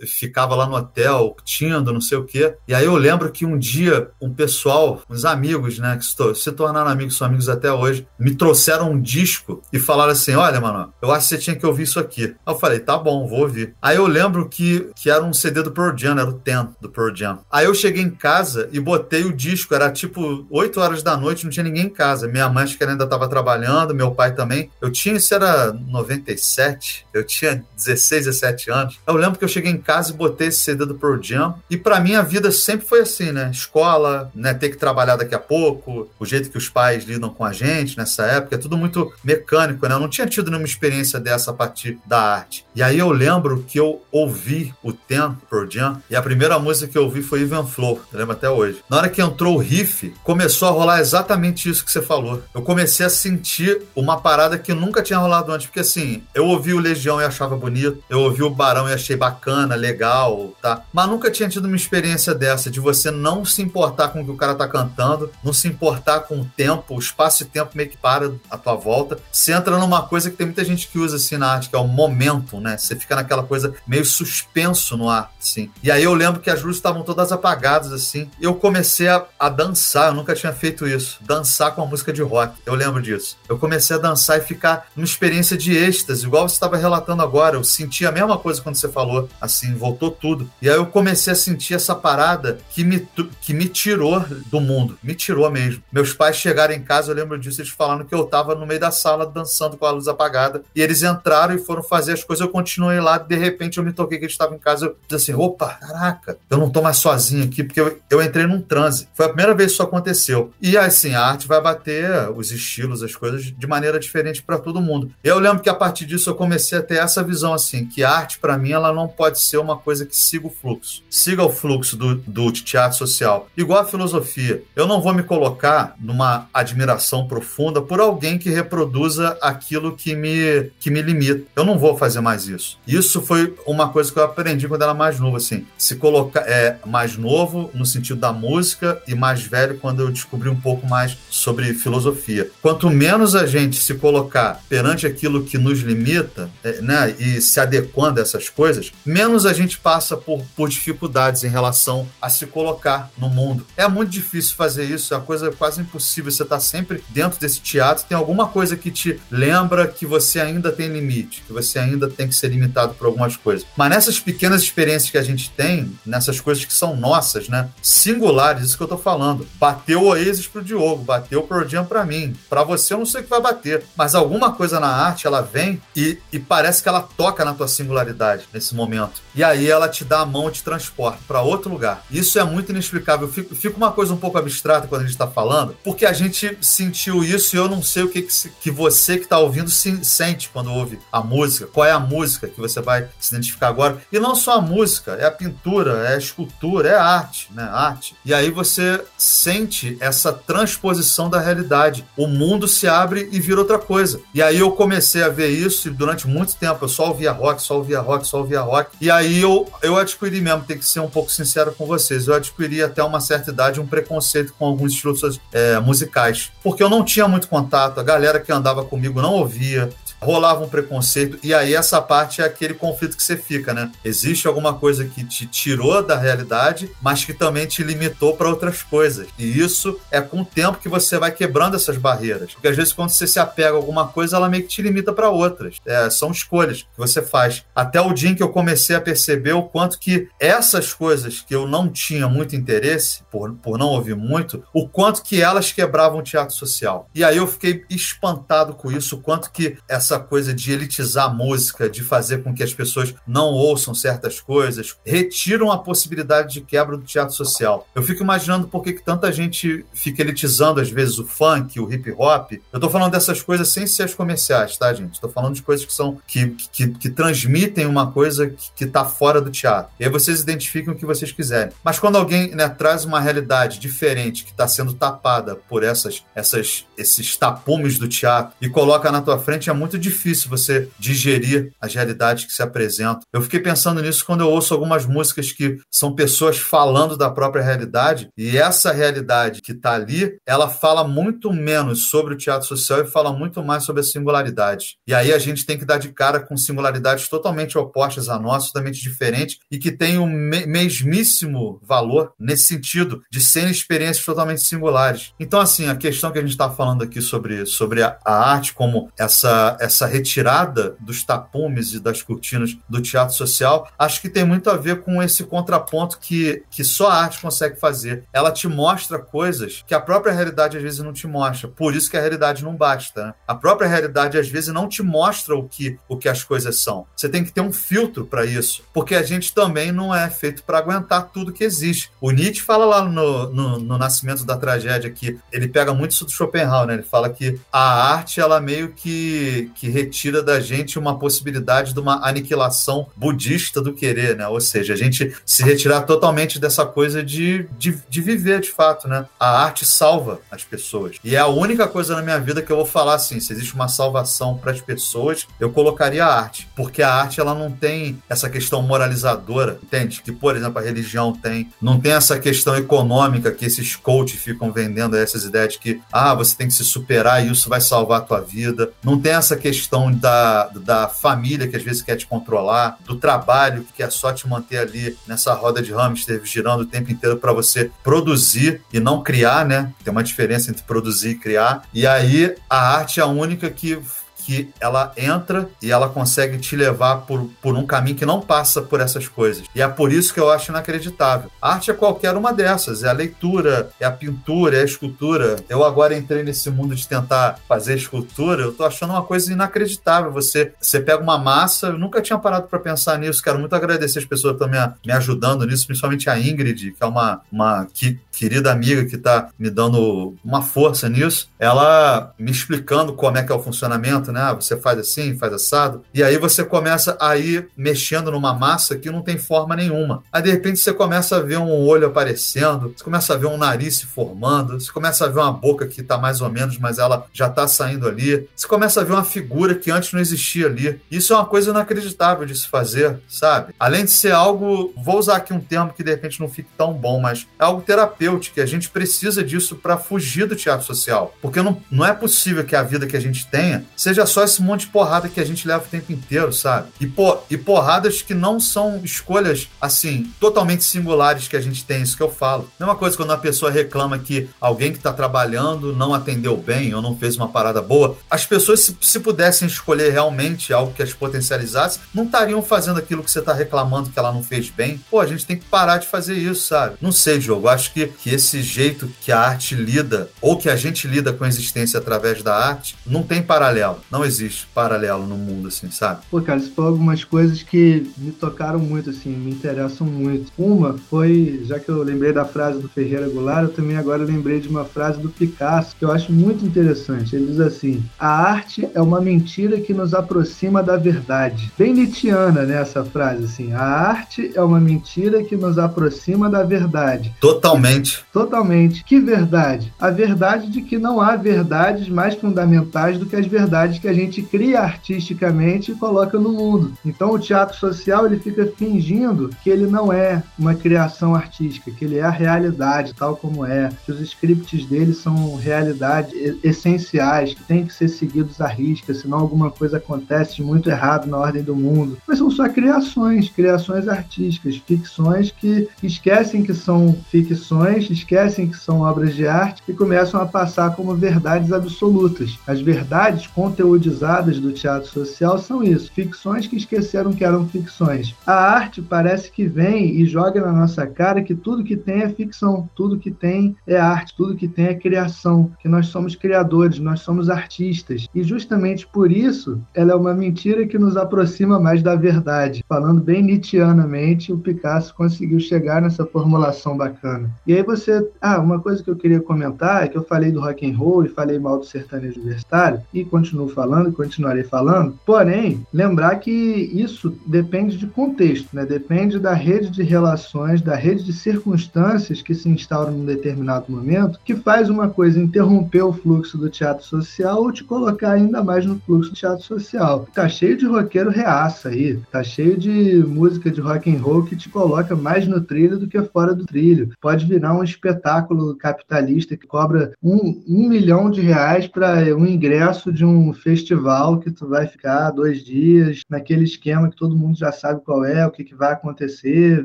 [0.06, 2.54] ficava lá no hotel, tindo, não sei o quê.
[2.66, 6.04] E aí eu lembro que um dia um pessoal, uns amigos, né, que
[6.38, 10.60] se tornaram amigos, são amigos até hoje, me trouxeram um disco e falaram assim: Olha,
[10.60, 12.24] mano, eu acho que você tinha que ouvir isso aqui.
[12.24, 13.74] Aí eu falei: Tá bom, vou ouvir.
[13.80, 16.88] Aí eu lembro que, que era um CD do Pearl Jam, era o Ten do
[16.88, 17.40] Pearl Jam.
[17.50, 21.44] Aí eu cheguei em casa e botei o disco, era tipo 8 horas da noite,
[21.44, 22.28] não tinha ninguém em casa.
[22.28, 24.70] Minha mãe acho que ainda estava trabalhando, meu pai também.
[24.80, 29.00] Eu tinha, isso era 97, eu tinha 16, 17 anos.
[29.06, 31.54] Eu lembro que eu cheguei em casa e botei esse CD do Pearl Jam.
[31.68, 33.50] E para mim a vida sempre foi assim, né?
[33.50, 34.54] Escola, né?
[34.54, 37.96] Ter que trabalhar daqui a pouco, o jeito que os pais lidam com a gente
[37.96, 39.94] nessa época, é tudo muito mecânico, né?
[39.94, 42.64] Eu não tinha tido nenhuma experiência dessa a partir da arte.
[42.74, 46.90] E aí eu lembro que eu ouvi o Ten Pearl Jam e a primeira música
[46.90, 48.82] que eu ouvi foi Even Flow, lembro até hoje.
[48.88, 52.42] Na hora que entrou o riff, começou a rolar exatamente isso que você falou.
[52.54, 56.72] Eu comecei a sentir uma parada que nunca tinha rolado antes, porque assim, eu ouvi
[56.72, 60.82] o Legião e achava bonito, eu ouvi o Barão e achei bacana, legal, tá?
[60.92, 64.30] Mas nunca tinha tido uma experiência dessa, de você não se importar com o que
[64.30, 67.88] o cara tá cantando, não se importar com o tempo, o espaço e tempo meio
[67.88, 69.18] que para à tua volta.
[69.30, 71.78] Você entra numa coisa que tem muita gente que usa assim na arte, que é
[71.78, 72.76] o momento, né?
[72.76, 75.70] Você fica naquela coisa meio suspenso no ar, assim.
[75.82, 78.30] E aí eu lembro que as luzes estavam todas apagadas, assim.
[78.40, 81.18] Eu comecei a, a dançar, eu nunca tinha feito isso.
[81.20, 83.36] Dançar com a música de rock, eu lembro disso.
[83.48, 87.56] Eu comecei a dançar e ficar numa experiência de êxtase, igual você estava relatando agora.
[87.56, 90.50] Eu senti a mesma coisa quando você falou, assim, voltou tudo.
[90.60, 93.06] E aí eu comecei a sentir essa parada que me,
[93.40, 95.82] que me tirou do mundo, me tirou mesmo.
[95.92, 98.80] Meus pais chegaram em casa, eu lembro disso, eles falando que eu tava no meio
[98.80, 100.62] da sala dançando com a luz apagada.
[100.74, 103.92] E eles entraram e foram fazer as coisas, eu continuei lá, de repente eu me
[103.92, 107.44] toquei que eles estavam em casa, eu assim, opa, caraca, eu não tô mais sozinho
[107.44, 109.08] aqui, porque eu, eu entrei num transe.
[109.14, 110.52] Foi a primeira vez que isso aconteceu.
[110.60, 114.80] E assim, a arte vai bater os estilos, as coisas de maneira diferente para todo
[114.80, 115.10] mundo.
[115.22, 118.10] Eu lembro que a partir disso eu comecei a ter essa visão assim, que a
[118.10, 121.02] arte para mim ela não pode ser uma coisa que siga o fluxo.
[121.10, 123.48] Siga o fluxo do, do teatro social.
[123.56, 124.62] Igual a filosofia.
[124.74, 130.70] Eu não vou me colocar numa admiração profunda por alguém que reproduza aquilo que me,
[130.80, 131.44] que me limita.
[131.54, 132.78] Eu não vou fazer mais isso.
[132.86, 135.66] Isso foi uma coisa que eu aprendi quando era mais novo, assim.
[135.76, 140.48] Se colocar é mais novo no sentido da música e mais velho quando eu descobri
[140.48, 142.50] um pouco mais sobre filosofia.
[142.60, 147.60] Quanto menos a gente se colocar perante aquilo que nos limita, é, né, e se
[147.60, 152.46] adequando a essas coisas, menos a gente passa por, por dificuldades em relação a se
[152.46, 153.66] colocar no mundo.
[153.76, 156.30] É muito difícil fazer isso, é uma coisa quase impossível.
[156.30, 160.70] Você está sempre dentro desse teatro, tem alguma coisa que te lembra que você ainda
[160.72, 163.66] tem limite, que você ainda tem que ser limitado por algumas coisas.
[163.76, 168.64] Mas nessas pequenas experiências que a gente tem, nessas coisas que são nossas, né, singulares,
[168.64, 169.46] isso que eu tô falando.
[169.54, 172.34] Bateu o Oasis pro Diogo, bateu o Pearl Jam pra mim.
[172.48, 175.40] Pra você eu não sei o que vai bater, mas alguma coisa na arte, ela
[175.40, 179.22] vem e, e parece que ela toca na tua singularidade nesse momento.
[179.34, 182.04] E aí ela te dá a mão e te transporta para outro lugar.
[182.10, 183.28] Isso é muito inexplicável.
[183.28, 186.56] Fica, fica uma coisa um pouco abstrata quando a gente está falando, porque a gente
[186.60, 190.04] sentiu isso e eu não sei o que, que, que você que está ouvindo se,
[190.04, 191.66] sente quando ouve a música.
[191.66, 193.98] Qual é a música que você vai se identificar agora?
[194.12, 194.81] E não só a música,
[195.18, 197.62] é a pintura, é a escultura, é a arte, né?
[197.62, 198.14] Arte.
[198.24, 202.04] E aí você sente essa transposição da realidade.
[202.16, 204.20] O mundo se abre e vira outra coisa.
[204.34, 207.62] E aí eu comecei a ver isso e durante muito tempo eu só ouvia rock,
[207.62, 208.90] só ouvia rock, só ouvia rock.
[209.00, 212.34] E aí eu, eu adquiri mesmo, tem que ser um pouco sincero com vocês, eu
[212.34, 216.50] adquiri até uma certa idade um preconceito com alguns estilos é, musicais.
[216.62, 219.90] Porque eu não tinha muito contato, a galera que andava comigo não ouvia,
[220.22, 223.90] rolava um preconceito, e aí essa parte é aquele conflito que você fica, né?
[224.04, 228.82] Existe alguma coisa que te tirou da realidade, mas que também te limitou para outras
[228.82, 229.26] coisas.
[229.38, 232.52] E isso é com o tempo que você vai quebrando essas barreiras.
[232.54, 235.12] Porque às vezes quando você se apega a alguma coisa, ela meio que te limita
[235.12, 235.76] para outras.
[235.84, 237.64] É, são escolhas que você faz.
[237.74, 241.54] Até o dia em que eu comecei a perceber o quanto que essas coisas que
[241.54, 246.20] eu não tinha muito interesse, por, por não ouvir muito, o quanto que elas quebravam
[246.20, 247.08] o teatro social.
[247.14, 249.78] E aí eu fiquei espantado com isso, o quanto que
[250.12, 254.40] essa coisa de elitizar a música, de fazer com que as pessoas não ouçam certas
[254.40, 257.88] coisas, retiram a possibilidade de quebra do teatro social.
[257.94, 261.90] Eu fico imaginando por que, que tanta gente fica elitizando às vezes o funk, o
[261.90, 262.52] hip hop.
[262.70, 265.20] Eu tô falando dessas coisas sem ser as comerciais, tá, gente?
[265.20, 269.04] Tô falando de coisas que são que, que, que transmitem uma coisa que, que tá
[269.04, 269.92] fora do teatro.
[269.98, 271.72] E aí vocês identificam o que vocês quiserem.
[271.82, 276.84] Mas quando alguém né, traz uma realidade diferente que está sendo tapada por essas, essas,
[276.98, 281.94] esses tapumes do teatro e coloca na tua frente, é muito difícil você digerir as
[281.94, 283.22] realidades que se apresentam.
[283.32, 287.62] Eu fiquei pensando nisso quando eu ouço algumas músicas que são pessoas falando da própria
[287.62, 293.00] realidade e essa realidade que está ali, ela fala muito menos sobre o teatro social
[293.00, 294.96] e fala muito mais sobre a singularidade.
[295.06, 298.66] E aí a gente tem que dar de cara com singularidades totalmente opostas a nós,
[298.66, 305.32] totalmente diferentes e que têm o mesmíssimo valor nesse sentido de serem experiências totalmente singulares.
[305.38, 308.72] Então, assim, a questão que a gente está falando aqui sobre, sobre a, a, arte
[308.72, 314.44] como essa, essa retirada dos tapumes e das cortinas do teatro social, acho que tem
[314.44, 318.24] muito a ver com esse contraponto que, que só a arte consegue fazer.
[318.32, 321.68] Ela te mostra coisas que a própria realidade às vezes não te mostra.
[321.68, 323.26] Por isso que a realidade não basta.
[323.26, 323.34] Né?
[323.46, 327.06] A própria realidade às vezes não te mostra o que, o que as coisas são.
[327.16, 330.62] Você tem que ter um filtro para isso, porque a gente também não é feito
[330.62, 332.10] para aguentar tudo que existe.
[332.20, 336.24] O Nietzsche fala lá no, no, no, Nascimento da Tragédia que ele pega muito isso
[336.24, 336.94] do Schopenhauer, né?
[336.94, 342.00] Ele fala que a arte ela meio que, que retira da gente uma possibilidade de
[342.00, 344.46] uma aniquilação budista do querer, né?
[344.48, 349.08] Ou seja, a gente se retirar totalmente dessa coisa de, de, de viver de fato,
[349.08, 349.26] né?
[349.38, 351.16] A arte salva as pessoas.
[351.24, 353.74] E é a única coisa na minha vida que eu vou falar assim, se existe
[353.74, 358.20] uma salvação para as pessoas, eu colocaria a arte, porque a arte ela não tem
[358.28, 360.22] essa questão moralizadora, entende?
[360.22, 364.72] Que por exemplo a religião tem, não tem essa questão econômica que esses coaches ficam
[364.72, 368.20] vendendo essas ideias de que ah, você tem que se superar e isso vai salvar
[368.20, 368.90] a tua vida.
[369.02, 373.84] Não tem essa questão da, da família que às vezes quer te controlar, do trabalho
[373.84, 377.52] que quer só te manter ali nessa roda de hamster girando o tempo inteiro para
[377.52, 379.92] você produzir e não criar, né?
[380.04, 381.84] Tem uma diferença entre produzir e criar.
[381.94, 383.98] E aí a arte é a única que
[384.44, 388.82] que ela entra e ela consegue te levar por, por um caminho que não passa
[388.82, 389.64] por essas coisas.
[389.74, 391.50] E é por isso que eu acho inacreditável.
[391.60, 395.56] A arte é qualquer uma dessas, é a leitura, é a pintura, é a escultura.
[395.68, 400.32] Eu agora entrei nesse mundo de tentar fazer escultura, eu tô achando uma coisa inacreditável.
[400.32, 404.18] Você, você pega uma massa, eu nunca tinha parado para pensar nisso, quero muito agradecer
[404.18, 407.86] as pessoas que estão me, me ajudando nisso, principalmente a Ingrid, que é uma, uma
[407.92, 413.42] que, querida amiga que está me dando uma força nisso, ela me explicando como é
[413.42, 414.40] que é o funcionamento, né?
[414.40, 416.02] Ah, você faz assim, faz assado.
[416.12, 420.22] E aí você começa a ir mexendo numa massa que não tem forma nenhuma.
[420.32, 423.56] Aí de repente você começa a ver um olho aparecendo, você começa a ver um
[423.56, 426.98] nariz se formando, você começa a ver uma boca que está mais ou menos, mas
[426.98, 428.48] ela já está saindo ali.
[428.54, 431.00] Você começa a ver uma figura que antes não existia ali.
[431.10, 433.74] Isso é uma coisa inacreditável de se fazer, sabe?
[433.78, 436.92] Além de ser algo, vou usar aqui um termo que de repente não fique tão
[436.92, 438.60] bom, mas é algo terapêutico.
[438.60, 441.34] A gente precisa disso para fugir do teatro social.
[441.40, 444.44] Porque não, não é possível que a vida que a gente tenha seja seja só
[444.44, 446.88] esse monte de porrada que a gente leva o tempo inteiro, sabe?
[447.00, 447.10] E,
[447.50, 452.22] e porradas que não são escolhas, assim, totalmente singulares que a gente tem, isso que
[452.22, 452.70] eu falo.
[452.78, 457.02] Mesma coisa quando uma pessoa reclama que alguém que está trabalhando não atendeu bem ou
[457.02, 458.16] não fez uma parada boa.
[458.30, 463.22] As pessoas, se, se pudessem escolher realmente algo que as potencializasse, não estariam fazendo aquilo
[463.22, 465.00] que você está reclamando que ela não fez bem.
[465.10, 466.96] Pô, a gente tem que parar de fazer isso, sabe?
[467.00, 467.68] Não sei, Diogo.
[467.68, 471.44] Acho que, que esse jeito que a arte lida, ou que a gente lida com
[471.44, 474.00] a existência através da arte, não tem paralelo.
[474.12, 476.20] Não existe paralelo no mundo, assim, sabe?
[476.30, 480.52] Pô, cara, isso foi algumas coisas que me tocaram muito, assim, me interessam muito.
[480.58, 484.60] Uma foi, já que eu lembrei da frase do Ferreira Goulart, eu também agora lembrei
[484.60, 487.34] de uma frase do Picasso, que eu acho muito interessante.
[487.34, 491.72] Ele diz assim: a arte é uma mentira que nos aproxima da verdade.
[491.78, 493.72] Bem Nietzscheana, né, essa frase, assim.
[493.72, 497.34] A arte é uma mentira que nos aproxima da verdade.
[497.40, 498.22] Totalmente.
[498.30, 499.04] Totalmente.
[499.04, 499.90] Que verdade?
[499.98, 504.12] A verdade de que não há verdades mais fundamentais do que as verdades que a
[504.12, 506.92] gente cria artisticamente e coloca no mundo.
[507.06, 512.04] Então o teatro social ele fica fingindo que ele não é uma criação artística, que
[512.04, 516.34] ele é a realidade tal como é, que os scripts dele são realidades
[516.64, 521.38] essenciais, que tem que ser seguidos à risca, senão alguma coisa acontece muito errado na
[521.38, 522.18] ordem do mundo.
[522.26, 529.02] Mas são só criações, criações artísticas, ficções que esquecem que são ficções, esquecem que são
[529.02, 532.58] obras de arte e começam a passar como verdades absolutas.
[532.66, 533.46] As verdades
[533.82, 538.34] conteúdizadas do teatro social são isso, ficções que esqueceram que eram ficções.
[538.46, 542.28] A arte parece que vem e joga na nossa cara que tudo que tem é
[542.28, 547.00] ficção, tudo que tem é arte, tudo que tem é criação, que nós somos criadores,
[547.00, 548.28] nós somos artistas.
[548.32, 552.84] E justamente por isso, ela é uma mentira que nos aproxima mais da verdade.
[552.88, 557.50] Falando bem nietzscheanamente, o Picasso conseguiu chegar nessa formulação bacana.
[557.66, 560.60] E aí você, ah, uma coisa que eu queria comentar é que eu falei do
[560.60, 565.18] rock and roll e falei mal do sertanejo universitário e continuo falando e continuarei falando.
[565.24, 568.84] Porém, lembrar que isso depende de contexto, né?
[568.84, 574.38] Depende da rede de relações, da rede de circunstâncias que se instauram num determinado momento,
[574.44, 578.84] que faz uma coisa interromper o fluxo do teatro social ou te colocar ainda mais
[578.86, 580.26] no fluxo do teatro social.
[580.34, 584.56] Tá cheio de roqueiro reaça aí, tá cheio de música de rock and roll que
[584.56, 587.10] te coloca mais no trilho do que fora do trilho.
[587.20, 593.12] Pode virar um espetáculo capitalista que cobra um, um milhão de reais para um ingresso
[593.12, 597.72] de um festival que tu vai ficar dois dias naquele esquema que todo mundo já
[597.72, 599.84] sabe qual é, o que, que vai acontecer,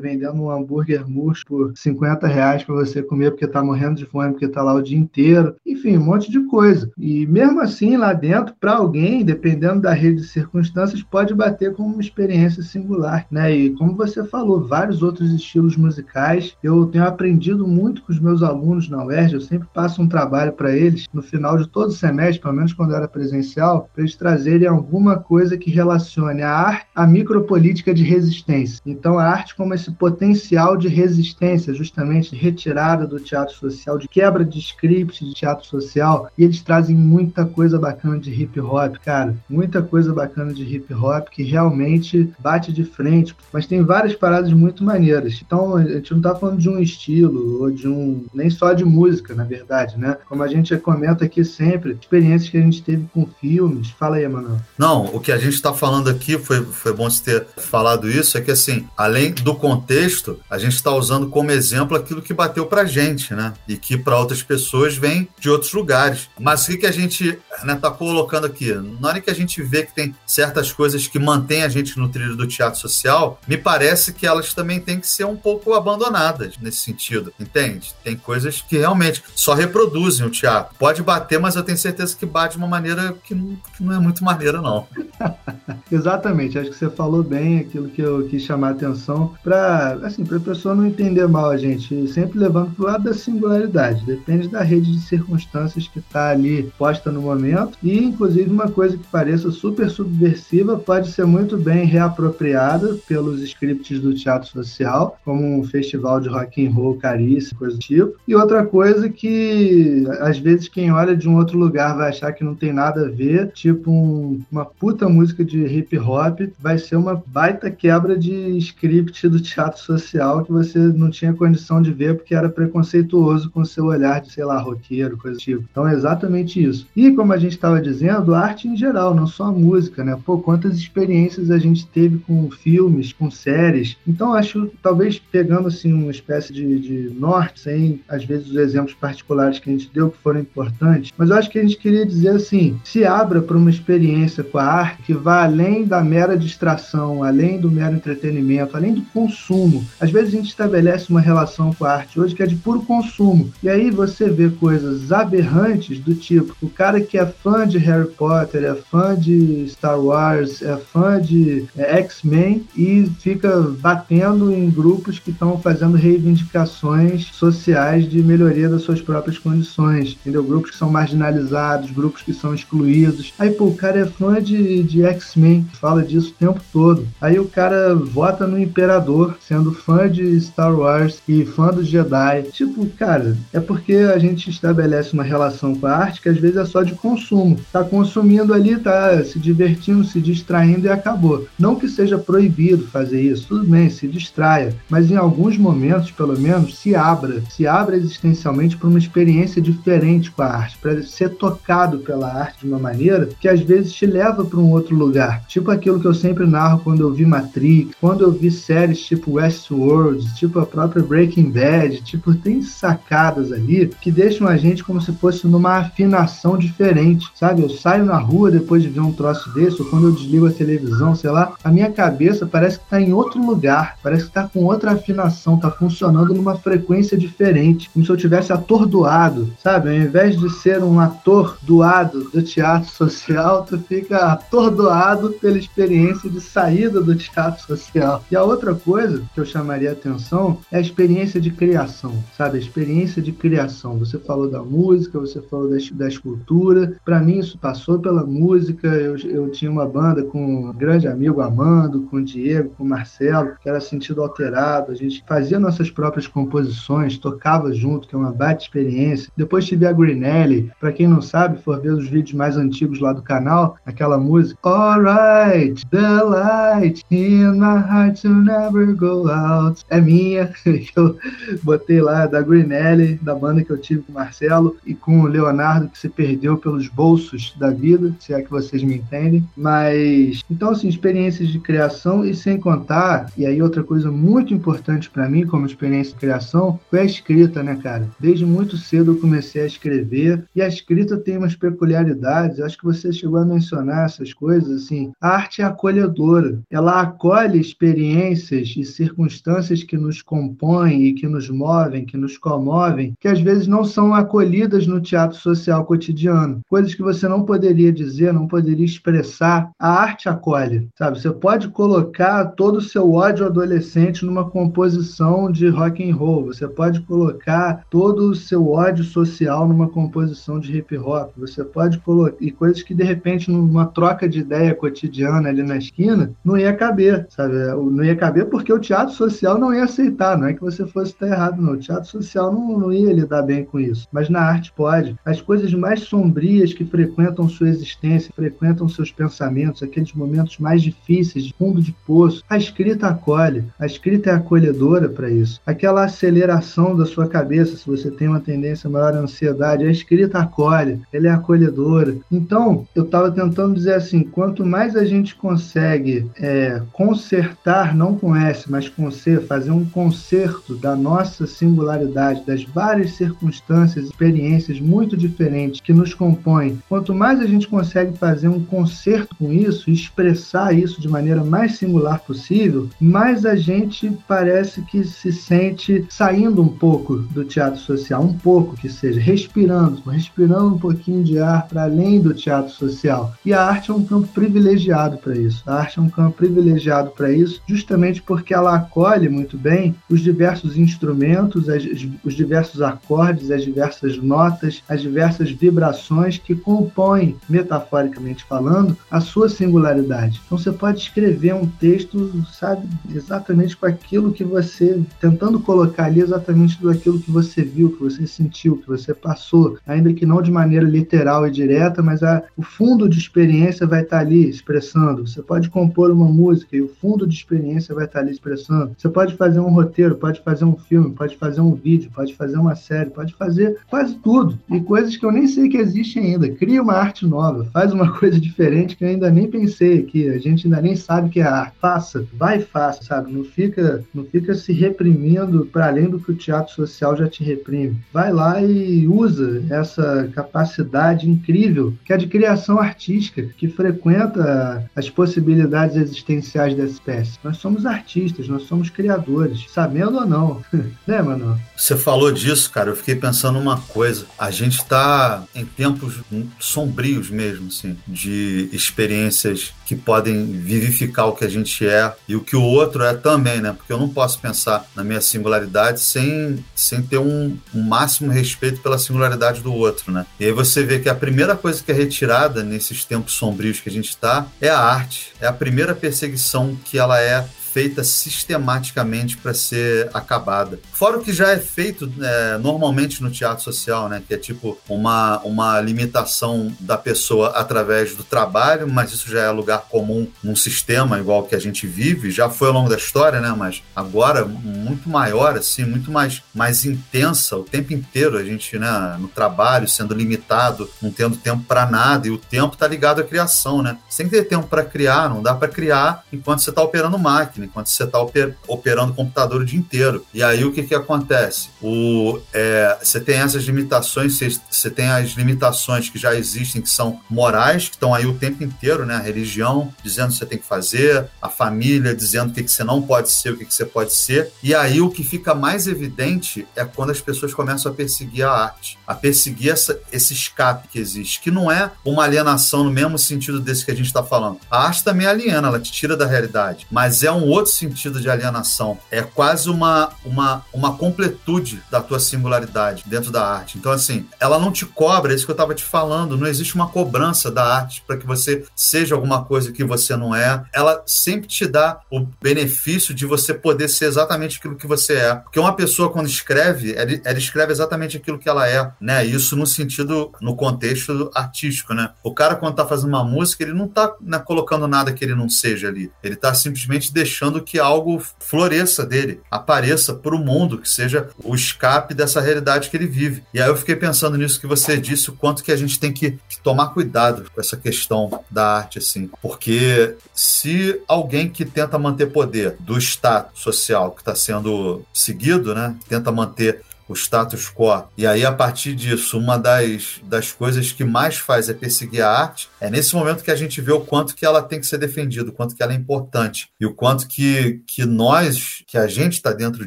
[0.00, 4.32] vendendo um hambúrguer murcho por 50 reais para você comer porque tá morrendo de fome,
[4.32, 5.54] porque tá lá o dia inteiro.
[5.66, 6.90] Enfim, um monte de coisa.
[6.98, 11.92] E mesmo assim, lá dentro, para alguém, dependendo da rede de circunstâncias, pode bater como
[11.92, 13.54] uma experiência singular, né?
[13.54, 16.56] E como você falou, vários outros estilos musicais.
[16.62, 20.52] Eu tenho aprendido muito com os meus alunos na UERJ, eu sempre passo um trabalho
[20.52, 24.66] para eles no final de todo semestre, pelo menos quando era presencial, para eles trazerem
[24.66, 28.80] alguma coisa que relacione a arte à micropolítica de resistência.
[28.86, 34.44] Então, a arte como esse potencial de resistência, justamente retirada do teatro social, de quebra
[34.44, 39.36] de script de teatro social, e eles trazem muita coisa bacana de hip hop, cara,
[39.48, 44.52] muita coisa bacana de hip hop que realmente bate de frente, mas tem várias paradas
[44.52, 45.40] muito maneiras.
[45.44, 48.84] Então, a gente não está falando de um estilo ou de um nem só de
[48.84, 50.16] música, na verdade, né?
[50.28, 53.26] Como a gente comenta aqui sempre, experiências que a gente teve com
[53.58, 53.90] filmes.
[53.98, 54.60] Fala aí, Manoel.
[54.78, 58.38] Não, o que a gente está falando aqui foi, foi bom você ter falado isso,
[58.38, 62.66] é que assim, além do contexto, a gente está usando como exemplo aquilo que bateu
[62.66, 63.52] pra gente, né?
[63.66, 66.28] E que para outras pessoas vem de outros lugares.
[66.38, 68.72] Mas o que, que a gente né, tá colocando aqui?
[69.00, 72.08] Na hora que a gente vê que tem certas coisas que mantêm a gente no
[72.08, 76.54] trilho do teatro social, me parece que elas também têm que ser um pouco abandonadas
[76.60, 77.92] nesse sentido, entende?
[78.04, 80.74] Tem coisas que realmente só reproduzem o teatro.
[80.78, 83.34] Pode bater, mas eu tenho certeza que bate de uma maneira que
[83.80, 84.86] não, é muito maneira, não.
[85.90, 90.22] Exatamente, acho que você falou bem aquilo que eu quis chamar a atenção para assim,
[90.22, 94.04] a pessoa não entender mal a gente, sempre levando para o lado da singularidade.
[94.04, 98.96] Depende da rede de circunstâncias que está ali posta no momento e, inclusive, uma coisa
[98.96, 105.58] que pareça super subversiva pode ser muito bem reapropriada pelos scripts do teatro social, como
[105.58, 108.14] um festival de rock and roll caríssimo, coisa do tipo.
[108.26, 112.44] E outra coisa que, às vezes, quem olha de um outro lugar vai achar que
[112.44, 116.96] não tem nada a ver, tipo um, uma puta música de hip hop, vai ser
[116.96, 122.16] uma baita quebra de script do teatro social que você não tinha condição de ver
[122.16, 125.64] porque era preconceituoso com seu olhar de, sei lá, roqueiro, coisa do tipo.
[125.70, 126.86] Então é exatamente isso.
[126.96, 130.18] E como a gente estava dizendo, arte em geral, não só a música, né?
[130.24, 133.96] Pô, quantas experiências a gente teve com filmes, com séries.
[134.06, 138.94] Então acho, talvez pegando assim uma espécie de, de norte, sem às vezes os exemplos
[138.94, 142.06] particulares que a gente deu que foram importantes, mas eu acho que a gente queria
[142.06, 146.34] dizer assim, se abra para uma experiência com a arte que vá além da mera
[146.34, 149.84] distração, além do mero entretenimento, além do consumo.
[150.00, 152.80] Às vezes a gente estabelece uma relação com a arte hoje que é de puro
[152.80, 153.52] consumo.
[153.62, 158.08] E aí você vê coisas aberrantes do tipo, o cara que é fã de Harry
[158.08, 164.70] Potter, é fã de Star Wars, é fã de é, X-Men e fica batendo em
[164.70, 170.42] grupos que estão fazendo reivindicações sociais de melhoria das suas próprias condições, entendeu?
[170.42, 173.17] Grupos que são marginalizados, grupos que são excluídos.
[173.38, 177.06] Aí, pô, o cara é fã de, de X-Men, fala disso o tempo todo.
[177.20, 182.42] Aí o cara vota no Imperador, sendo fã de Star Wars e fã do Jedi.
[182.52, 186.56] Tipo, cara, é porque a gente estabelece uma relação com a arte que às vezes
[186.56, 187.58] é só de consumo.
[187.72, 191.46] Tá consumindo ali, tá se divertindo, se distraindo e acabou.
[191.58, 196.38] Não que seja proibido fazer isso, tudo bem, se distraia, mas em alguns momentos, pelo
[196.38, 201.30] menos, se abra, se abra existencialmente para uma experiência diferente com a arte, para ser
[201.30, 204.94] tocado pela arte de uma maneira carreira que às vezes te leva para um outro
[204.94, 205.44] lugar.
[205.46, 209.32] Tipo aquilo que eu sempre narro quando eu vi Matrix, quando eu vi séries tipo
[209.32, 215.00] Westworld, tipo a própria Breaking Bad, tipo, tem sacadas ali que deixam a gente como
[215.00, 217.62] se fosse numa afinação diferente, sabe?
[217.62, 220.52] Eu saio na rua depois de ver um troço desse, ou quando eu desligo a
[220.52, 224.44] televisão, sei lá, a minha cabeça parece que está em outro lugar, parece que está
[224.44, 229.90] com outra afinação, está funcionando numa frequência diferente, como se eu tivesse atordoado, sabe?
[229.90, 236.28] Ao invés de ser um ator doado do teatro social, tu fica atordoado pela experiência
[236.28, 238.24] de saída do teatro social.
[238.30, 242.58] E a outra coisa que eu chamaria atenção é a experiência de criação, sabe?
[242.58, 243.98] A experiência de criação.
[243.98, 246.96] Você falou da música, você falou da, da escultura.
[247.04, 248.88] Para mim, isso passou pela música.
[248.88, 252.88] Eu, eu tinha uma banda com um grande amigo Amando, com o Diego, com o
[252.88, 254.92] Marcelo, que era sentido alterado.
[254.92, 259.30] A gente fazia nossas próprias composições, tocava junto, que é uma baita experiência.
[259.36, 260.70] Depois tive a Greenelly.
[260.80, 264.58] Para quem não sabe, for ver os vídeos mais antigos lá do canal, aquela música
[264.62, 269.84] Alright, the light in my heart to never go out.
[269.88, 271.16] É minha, que eu
[271.62, 275.26] botei lá da Greenelly, da banda que eu tive com o Marcelo e com o
[275.26, 279.44] Leonardo, que se perdeu pelos bolsos da vida, se é que vocês me entendem.
[279.56, 285.10] Mas, então, assim, experiências de criação e sem contar, e aí outra coisa muito importante
[285.10, 288.08] para mim como experiência de criação foi a escrita, né, cara?
[288.18, 292.78] Desde muito cedo eu comecei a escrever e a escrita tem umas peculiaridades, eu acho
[292.78, 298.74] que você chegou a mencionar essas coisas, assim, a arte é acolhedora, ela acolhe experiências
[298.76, 303.66] e circunstâncias que nos compõem e que nos movem, que nos comovem, que às vezes
[303.66, 306.60] não são acolhidas no teatro social cotidiano.
[306.68, 311.18] Coisas que você não poderia dizer, não poderia expressar, a arte acolhe, sabe?
[311.18, 316.68] Você pode colocar todo o seu ódio adolescente numa composição de rock and roll, você
[316.68, 322.36] pode colocar todo o seu ódio social numa composição de hip hop, você pode colocar
[322.40, 326.72] e coisas que de repente numa troca de ideia cotidiana ali na esquina não ia
[326.72, 327.54] caber, sabe?
[327.54, 331.12] Não ia caber porque o teatro social não ia aceitar, não é que você fosse
[331.12, 331.72] estar errado, não.
[331.72, 334.06] O teatro social não, não ia lidar bem com isso.
[334.12, 335.16] Mas na arte pode.
[335.24, 341.44] As coisas mais sombrias que frequentam sua existência, frequentam seus pensamentos, aqueles momentos mais difíceis,
[341.44, 343.64] de fundo de poço, a escrita acolhe.
[343.78, 345.60] A escrita é acolhedora para isso.
[345.66, 350.38] Aquela aceleração da sua cabeça, se você tem uma tendência maior à ansiedade, a escrita
[350.38, 352.16] acolhe, ela é acolhedora.
[352.30, 352.47] Então,
[352.94, 358.70] eu estava tentando dizer assim: quanto mais a gente consegue é, consertar, não com S,
[358.70, 365.80] mas com C, fazer um conserto da nossa singularidade, das várias circunstâncias, experiências muito diferentes
[365.80, 371.00] que nos compõem, quanto mais a gente consegue fazer um conserto com isso, expressar isso
[371.00, 377.16] de maneira mais singular possível, mais a gente parece que se sente saindo um pouco
[377.16, 382.20] do teatro social, um pouco que seja, respirando, respirando um pouquinho de ar para além
[382.20, 383.34] do teatro social.
[383.44, 385.62] E a arte é um campo privilegiado para isso.
[385.66, 390.20] A arte é um campo privilegiado para isso, justamente porque ela acolhe muito bem os
[390.20, 391.82] diversos instrumentos, as,
[392.24, 399.48] os diversos acordes, as diversas notas, as diversas vibrações que compõem, metaforicamente falando, a sua
[399.48, 400.40] singularidade.
[400.46, 406.20] Então você pode escrever um texto, sabe, exatamente com aquilo que você, tentando colocar ali
[406.20, 410.42] exatamente do aquilo que você viu, que você sentiu, que você passou, ainda que não
[410.42, 415.26] de maneira literal e direta, mas a, o fundo de experiência vai estar ali expressando.
[415.26, 418.92] Você pode compor uma música e o fundo de experiência vai estar ali expressando.
[418.96, 422.58] Você pode fazer um roteiro, pode fazer um filme, pode fazer um vídeo, pode fazer
[422.58, 424.58] uma série, pode fazer quase tudo.
[424.70, 426.48] E coisas que eu nem sei que existem ainda.
[426.50, 430.28] Cria uma arte nova, faz uma coisa diferente que eu ainda nem pensei aqui.
[430.28, 431.76] A gente ainda nem sabe que é arte.
[431.80, 433.32] Faça, vai e faça, sabe?
[433.32, 437.42] Não fica, não fica se reprimindo para além do que o teatro social já te
[437.42, 437.96] reprime.
[438.12, 445.10] Vai lá e usa essa capacidade incrível que é de criação artística, que frequenta as
[445.10, 447.38] possibilidades existenciais da espécie.
[447.44, 450.64] Nós somos artistas, nós somos criadores, sabendo ou não.
[451.06, 451.60] né, mano?
[451.76, 454.24] Você falou disso, cara, eu fiquei pensando uma coisa.
[454.38, 456.22] A gente está em tempos
[456.58, 462.40] sombrios mesmo, assim, de experiências que podem vivificar o que a gente é e o
[462.40, 463.74] que o outro é também, né?
[463.74, 468.80] Porque eu não posso pensar na minha singularidade sem, sem ter um, um máximo respeito
[468.80, 470.24] pela singularidade do outro, né?
[470.40, 473.88] E aí você vê que a primeira coisa que é retirada nesses tempos sombrios que
[473.88, 475.32] a gente está é a arte.
[475.40, 480.80] É a primeira perseguição que ela é feita sistematicamente para ser acabada.
[480.92, 484.22] Fora o que já é feito é, normalmente no teatro social, né?
[484.26, 489.50] Que é tipo uma, uma limitação da pessoa através do trabalho, mas isso já é
[489.50, 493.40] lugar comum num sistema igual que a gente vive, já foi ao longo da história,
[493.40, 493.54] né?
[493.56, 499.16] Mas agora muito maior, assim, muito mais, mais intensa o tempo inteiro, a gente, né,
[499.18, 503.24] no trabalho, sendo limitado, não tendo tempo para nada, e o tempo está ligado à
[503.24, 503.98] criação, né?
[504.08, 507.88] Sem ter tempo para criar, não dá para criar enquanto você está operando máquina, enquanto
[507.88, 510.24] você está oper, operando computador o dia inteiro.
[510.32, 511.70] E aí o que, que acontece?
[511.82, 516.90] O, é, você tem essas limitações, você, você tem as limitações que já existem, que
[516.90, 519.16] são morais, que estão aí o tempo inteiro, né?
[519.16, 522.70] A religião dizendo o que você tem que fazer, a família dizendo o que, que
[522.70, 524.52] você não pode ser, o que, que você pode ser.
[524.62, 528.50] E aí o que fica mais evidente é quando as pessoas começam a perseguir a
[528.50, 533.18] arte, a perseguir essa, esse escape que existe, que não é uma alienação no mesmo
[533.18, 534.58] sentido desse que a gente está falando.
[534.70, 538.28] A arte também aliena, ela te tira da realidade, mas é um outro sentido de
[538.28, 538.98] alienação.
[539.10, 543.78] É quase uma, uma, uma completude da tua singularidade dentro da arte.
[543.78, 546.74] Então, assim, ela não te cobra, é isso que eu estava te falando, não existe
[546.74, 550.64] uma cobrança da arte para que você seja alguma coisa que você não é.
[550.72, 555.34] Ela sempre te dá o benefício de você poder ser exatamente aquilo que você é.
[555.34, 559.24] Porque uma pessoa, quando escreve, ela, ela escreve exatamente aquilo que ela é, né?
[559.24, 562.10] Isso no sentido, no contexto artístico, né?
[562.22, 565.34] O cara, quando tá fazendo uma música, ele não tá né, colocando nada que ele
[565.34, 566.10] não seja ali.
[566.22, 571.54] Ele tá simplesmente deixando que algo floresça dele, apareça para o mundo, que seja o
[571.54, 573.44] escape dessa realidade que ele vive.
[573.54, 576.12] E aí eu fiquei pensando nisso que você disse, o quanto que a gente tem
[576.12, 579.30] que, que tomar cuidado com essa questão da arte, assim.
[579.40, 585.94] Porque se alguém que tenta manter poder do status social que está sendo seguido, né,
[586.08, 588.04] tenta manter o status quo.
[588.16, 592.30] E aí, a partir disso, uma das, das coisas que mais faz é perseguir a
[592.30, 592.68] arte.
[592.80, 595.50] É nesse momento que a gente vê o quanto que ela tem que ser defendida,
[595.50, 596.70] o quanto que ela é importante.
[596.78, 599.86] E o quanto que, que nós, que a gente está dentro